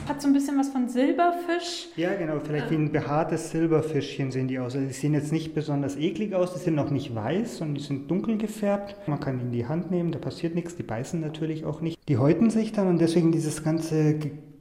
Hat 0.08 0.22
so 0.22 0.28
ein 0.28 0.34
bisschen 0.34 0.58
was 0.60 0.70
von 0.70 0.88
Silberfisch. 0.88 1.88
Ja, 1.96 2.14
genau, 2.14 2.40
vielleicht 2.40 2.70
wie 2.70 2.76
ein 2.76 2.92
behaartes 2.92 3.50
Silberfischchen 3.50 4.32
sehen 4.32 4.48
die 4.48 4.60
aus. 4.60 4.76
Also 4.76 4.86
die 4.86 4.94
sehen 4.94 5.16
jetzt 5.16 5.32
nicht 5.32 5.56
besonders 5.56 5.98
eklig 5.98 6.36
aus, 6.36 6.54
die 6.54 6.60
sind 6.60 6.76
noch 6.76 6.92
nicht 6.92 7.16
weiß, 7.16 7.58
sondern 7.58 7.76
die 7.76 7.82
sind 7.82 8.12
dunkel 8.12 8.38
gefärbt. 8.38 8.96
Man 9.08 9.20
kann 9.20 9.40
die 9.40 9.46
in 9.46 9.52
die 9.52 9.66
Hand 9.68 9.90
nehmen, 9.90 10.12
da 10.12 10.20
passiert 10.20 10.54
nichts, 10.54 10.76
die 10.76 10.84
beißen 10.84 11.20
natürlich 11.20 11.66
auch 11.66 11.82
nicht. 11.82 11.98
Die 12.08 12.18
häuten 12.18 12.52
sich 12.52 12.72
dann 12.72 12.88
und 12.88 13.02
deswegen 13.02 13.32
dieses 13.32 13.64
ganze 13.64 14.20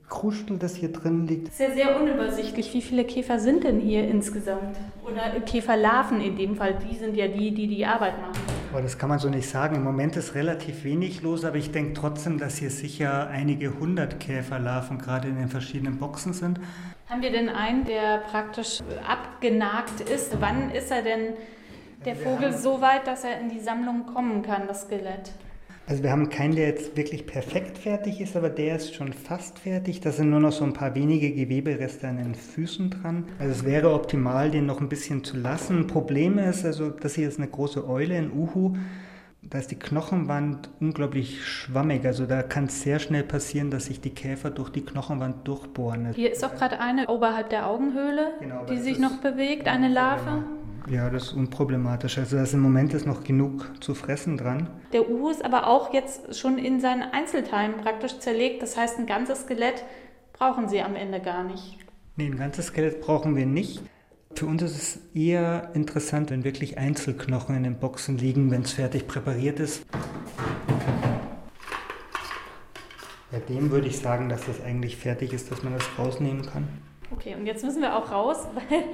Kruschel, 0.08 0.58
das 0.58 0.76
hier 0.76 0.92
drin 0.92 1.26
liegt. 1.26 1.52
Sehr, 1.52 1.72
sehr 1.72 2.00
unübersichtlich. 2.00 2.72
Wie 2.72 2.82
viele 2.82 3.04
Käfer 3.04 3.38
sind 3.38 3.64
denn 3.64 3.80
hier 3.80 4.08
insgesamt? 4.08 4.76
Oder 5.04 5.40
Käferlarven 5.40 6.20
in 6.20 6.36
dem 6.36 6.56
Fall, 6.56 6.78
die 6.90 6.96
sind 6.96 7.16
ja 7.16 7.28
die, 7.28 7.52
die 7.52 7.66
die 7.66 7.84
Arbeit 7.84 8.14
machen. 8.20 8.53
Aber 8.74 8.82
das 8.82 8.98
kann 8.98 9.08
man 9.08 9.20
so 9.20 9.28
nicht 9.28 9.48
sagen. 9.48 9.76
Im 9.76 9.84
Moment 9.84 10.16
ist 10.16 10.34
relativ 10.34 10.82
wenig 10.82 11.22
los, 11.22 11.44
aber 11.44 11.54
ich 11.54 11.70
denke 11.70 11.94
trotzdem, 11.94 12.38
dass 12.38 12.56
hier 12.56 12.70
sicher 12.70 13.28
einige 13.28 13.78
hundert 13.78 14.18
Käferlarven 14.18 14.98
gerade 14.98 15.28
in 15.28 15.36
den 15.36 15.46
verschiedenen 15.46 15.98
Boxen 15.98 16.32
sind. 16.32 16.58
Haben 17.08 17.22
wir 17.22 17.30
denn 17.30 17.48
einen, 17.48 17.84
der 17.84 18.18
praktisch 18.28 18.80
abgenagt 19.08 20.00
ist? 20.00 20.40
Wann 20.40 20.72
ist 20.72 20.90
er 20.90 21.02
denn 21.02 21.34
der 22.04 22.16
Vogel 22.16 22.52
so 22.52 22.80
weit, 22.80 23.06
dass 23.06 23.22
er 23.22 23.38
in 23.38 23.48
die 23.48 23.60
Sammlung 23.60 24.06
kommen 24.06 24.42
kann, 24.42 24.66
das 24.66 24.82
Skelett? 24.82 25.30
Also 25.86 26.02
wir 26.02 26.10
haben 26.10 26.30
keinen, 26.30 26.56
der 26.56 26.68
jetzt 26.68 26.96
wirklich 26.96 27.26
perfekt 27.26 27.76
fertig 27.76 28.20
ist, 28.20 28.36
aber 28.36 28.48
der 28.48 28.76
ist 28.76 28.94
schon 28.94 29.12
fast 29.12 29.58
fertig. 29.58 30.00
Da 30.00 30.12
sind 30.12 30.30
nur 30.30 30.40
noch 30.40 30.52
so 30.52 30.64
ein 30.64 30.72
paar 30.72 30.94
wenige 30.94 31.30
Gewebereste 31.30 32.08
an 32.08 32.16
den 32.16 32.34
Füßen 32.34 32.88
dran. 32.90 33.24
Also 33.38 33.52
es 33.52 33.64
wäre 33.66 33.92
optimal, 33.92 34.50
den 34.50 34.64
noch 34.64 34.80
ein 34.80 34.88
bisschen 34.88 35.24
zu 35.24 35.36
lassen. 35.36 35.86
Problem 35.86 36.38
ist, 36.38 36.64
also 36.64 36.88
das 36.88 37.14
hier 37.16 37.28
ist 37.28 37.38
eine 37.38 37.48
große 37.48 37.86
Eule, 37.86 38.16
ein 38.16 38.32
Uhu. 38.32 38.76
Da 39.42 39.58
ist 39.58 39.70
die 39.70 39.78
Knochenwand 39.78 40.70
unglaublich 40.80 41.44
schwammig. 41.44 42.06
Also 42.06 42.24
da 42.24 42.42
kann 42.42 42.64
es 42.64 42.80
sehr 42.80 42.98
schnell 42.98 43.22
passieren, 43.22 43.70
dass 43.70 43.84
sich 43.84 44.00
die 44.00 44.14
Käfer 44.14 44.48
durch 44.48 44.70
die 44.70 44.86
Knochenwand 44.86 45.46
durchbohren. 45.46 46.14
Hier 46.14 46.32
ist 46.32 46.42
auch 46.46 46.54
gerade 46.54 46.80
eine 46.80 47.08
oberhalb 47.08 47.50
der 47.50 47.68
Augenhöhle, 47.68 48.32
genau, 48.40 48.64
die 48.64 48.78
sich 48.78 48.98
noch 48.98 49.18
bewegt, 49.18 49.68
eine 49.68 49.88
Larve. 49.88 50.44
Ja, 50.88 51.08
das 51.08 51.24
ist 51.24 51.32
unproblematisch. 51.32 52.18
Also 52.18 52.36
da 52.36 52.42
ist 52.42 52.52
im 52.52 52.60
Moment 52.60 52.92
ist 52.92 53.06
noch 53.06 53.24
genug 53.24 53.70
zu 53.82 53.94
fressen 53.94 54.36
dran. 54.36 54.68
Der 54.92 55.08
Uhu 55.08 55.30
ist 55.30 55.44
aber 55.44 55.66
auch 55.66 55.94
jetzt 55.94 56.36
schon 56.38 56.58
in 56.58 56.80
seinen 56.80 57.02
Einzelteilen 57.02 57.78
praktisch 57.78 58.18
zerlegt. 58.18 58.62
Das 58.62 58.76
heißt, 58.76 58.98
ein 58.98 59.06
ganzes 59.06 59.42
Skelett 59.42 59.84
brauchen 60.34 60.68
Sie 60.68 60.82
am 60.82 60.94
Ende 60.94 61.20
gar 61.20 61.42
nicht. 61.42 61.78
Nee, 62.16 62.26
ein 62.26 62.36
ganzes 62.36 62.66
Skelett 62.66 63.00
brauchen 63.00 63.34
wir 63.34 63.46
nicht. 63.46 63.80
Für 64.34 64.46
uns 64.46 64.62
ist 64.62 64.76
es 64.76 64.98
eher 65.14 65.70
interessant, 65.74 66.30
wenn 66.30 66.44
wirklich 66.44 66.76
Einzelknochen 66.76 67.56
in 67.56 67.62
den 67.62 67.78
Boxen 67.78 68.18
liegen, 68.18 68.50
wenn 68.50 68.62
es 68.62 68.72
fertig 68.72 69.06
präpariert 69.06 69.60
ist. 69.60 69.86
Bei 73.30 73.38
dem 73.38 73.70
würde 73.70 73.88
ich 73.88 73.98
sagen, 73.98 74.28
dass 74.28 74.44
das 74.46 74.62
eigentlich 74.62 74.96
fertig 74.96 75.32
ist, 75.32 75.50
dass 75.50 75.62
man 75.62 75.72
das 75.72 75.84
rausnehmen 75.98 76.44
kann. 76.46 76.68
Okay, 77.10 77.34
und 77.34 77.46
jetzt 77.46 77.64
müssen 77.64 77.80
wir 77.80 77.96
auch 77.96 78.10
raus, 78.10 78.46
weil 78.54 78.84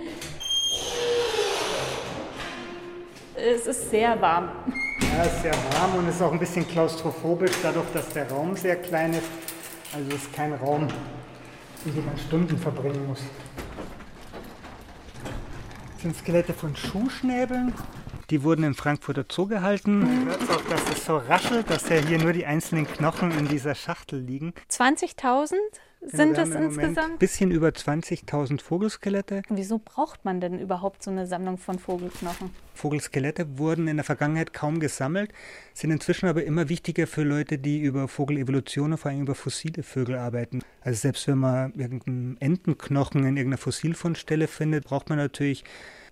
es 3.41 3.67
ist 3.67 3.91
sehr 3.91 4.21
warm. 4.21 4.51
Ja, 5.01 5.25
es 5.25 5.35
ist 5.35 5.43
sehr 5.43 5.55
warm 5.73 5.95
und 5.99 6.09
ist 6.09 6.21
auch 6.23 6.33
ein 6.33 6.39
bisschen 6.39 6.67
klaustrophobisch, 6.67 7.53
dadurch, 7.63 7.87
dass 7.93 8.09
der 8.11 8.31
Raum 8.31 8.57
sehr 8.57 8.77
klein 8.77 9.15
ist. 9.15 9.29
Also 9.93 10.09
es 10.09 10.23
ist 10.23 10.33
kein 10.33 10.53
Raum, 10.55 10.87
in 11.85 11.95
dem 11.95 12.05
man 12.05 12.19
Stunden 12.19 12.59
verbringen 12.59 13.07
muss. 13.07 13.21
Das 15.95 16.03
sind 16.03 16.17
Skelette 16.17 16.55
von 16.55 16.77
Schuhschnäbeln. 16.77 17.73
Die 18.31 18.45
wurden 18.45 18.63
in 18.63 18.75
Frankfurter 18.75 19.25
Zoo 19.29 19.47
gehalten. 19.47 19.99
Man 20.01 20.27
hört 20.27 20.51
auch, 20.51 20.63
dass 20.71 20.83
es 20.91 21.05
so 21.05 21.17
raschelt, 21.17 21.69
dass 21.69 21.89
ja 21.89 21.97
hier 21.97 22.19
nur 22.19 22.33
die 22.33 22.47
einzelnen 22.47 22.87
Knochen 22.87 23.33
in 23.33 23.49
dieser 23.49 23.75
Schachtel 23.75 24.21
liegen. 24.21 24.55
20.000 24.71 25.55
sind 26.03 26.37
wir 26.37 26.45
es 26.45 26.51
insgesamt? 26.51 27.13
Ein 27.13 27.19
bisschen 27.19 27.51
über 27.51 27.69
20.000 27.69 28.61
Vogelskelette. 28.61 29.43
Wieso 29.49 29.79
braucht 29.79 30.25
man 30.25 30.41
denn 30.41 30.59
überhaupt 30.59 31.03
so 31.03 31.11
eine 31.11 31.27
Sammlung 31.27 31.59
von 31.59 31.79
Vogelknochen? 31.79 32.51
Vogelskelette 32.75 33.59
wurden 33.59 33.89
in 33.89 33.97
der 33.97 34.05
Vergangenheit 34.05 34.53
kaum 34.53 34.81
gesammelt, 34.81 35.33
sind 35.75 35.91
inzwischen 35.91 36.27
aber 36.27 36.45
immer 36.45 36.69
wichtiger 36.69 37.07
für 37.07 37.23
Leute, 37.23 37.59
die 37.59 37.81
über 37.81 38.09
Vogelevolution 38.09 38.93
und 38.93 38.99
vor 38.99 39.11
allem 39.11 39.23
über 39.23 39.35
fossile 39.35 39.83
Vögel 39.83 40.17
arbeiten. 40.17 40.63
Also 40.81 40.99
selbst 41.01 41.29
wenn 41.29 41.39
man 41.39 41.75
irgendeinen 41.75 42.37
Entenknochen 42.41 43.21
in 43.21 43.37
irgendeiner 43.37 43.59
Fossilfundstelle 43.59 44.49
findet, 44.49 44.85
braucht 44.85 45.11
man 45.11 45.19
natürlich 45.19 45.65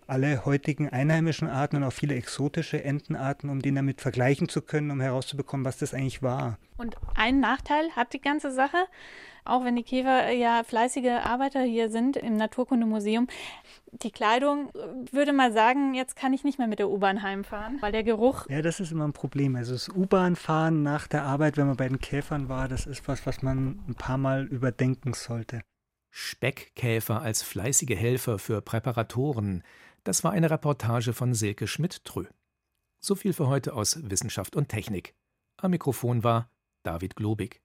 alle 0.08 0.46
heutigen 0.46 0.88
einheimischen 0.88 1.48
Arten 1.48 1.76
und 1.76 1.84
auch 1.84 1.92
viele 1.92 2.14
exotische 2.14 2.82
Entenarten, 2.82 3.50
um 3.50 3.60
die 3.60 3.72
damit 3.72 4.00
vergleichen 4.00 4.48
zu 4.48 4.62
können, 4.62 4.90
um 4.90 5.00
herauszubekommen, 5.00 5.66
was 5.66 5.76
das 5.76 5.92
eigentlich 5.92 6.22
war. 6.22 6.58
Und 6.78 6.96
ein 7.14 7.40
Nachteil 7.40 7.90
hat 7.94 8.14
die 8.14 8.20
ganze 8.20 8.50
Sache, 8.50 8.78
auch 9.48 9.64
wenn 9.64 9.76
die 9.76 9.82
Käfer 9.82 10.30
ja 10.30 10.62
fleißige 10.64 11.24
Arbeiter 11.24 11.62
hier 11.62 11.90
sind 11.90 12.16
im 12.16 12.36
Naturkundemuseum. 12.36 13.28
Die 13.92 14.10
Kleidung, 14.10 14.70
äh, 14.70 15.12
würde 15.12 15.32
mal 15.32 15.52
sagen, 15.52 15.94
jetzt 15.94 16.16
kann 16.16 16.32
ich 16.32 16.44
nicht 16.44 16.58
mehr 16.58 16.68
mit 16.68 16.78
der 16.78 16.90
U-Bahn 16.90 17.22
heimfahren, 17.22 17.78
weil 17.80 17.92
der 17.92 18.02
Geruch. 18.02 18.46
Ja, 18.48 18.62
das 18.62 18.80
ist 18.80 18.92
immer 18.92 19.06
ein 19.06 19.12
Problem. 19.12 19.56
Also 19.56 19.72
das 19.72 19.88
U-Bahn-Fahren 19.88 20.82
nach 20.82 21.06
der 21.06 21.24
Arbeit, 21.24 21.56
wenn 21.56 21.66
man 21.66 21.76
bei 21.76 21.88
den 21.88 22.00
Käfern 22.00 22.48
war, 22.48 22.68
das 22.68 22.86
ist 22.86 23.08
was, 23.08 23.26
was 23.26 23.42
man 23.42 23.82
ein 23.88 23.94
paar 23.94 24.18
Mal 24.18 24.44
überdenken 24.46 25.14
sollte. 25.14 25.62
Speckkäfer 26.10 27.22
als 27.22 27.42
fleißige 27.42 27.96
Helfer 27.96 28.38
für 28.38 28.60
Präparatoren. 28.60 29.62
Das 30.04 30.24
war 30.24 30.32
eine 30.32 30.50
Reportage 30.50 31.12
von 31.12 31.34
Silke 31.34 31.66
Schmidt-Trö. 31.66 32.26
So 33.00 33.14
viel 33.14 33.32
für 33.32 33.48
heute 33.48 33.74
aus 33.74 33.98
Wissenschaft 34.10 34.56
und 34.56 34.68
Technik. 34.68 35.14
Am 35.56 35.70
Mikrofon 35.70 36.24
war 36.24 36.50
David 36.82 37.16
Globig. 37.16 37.62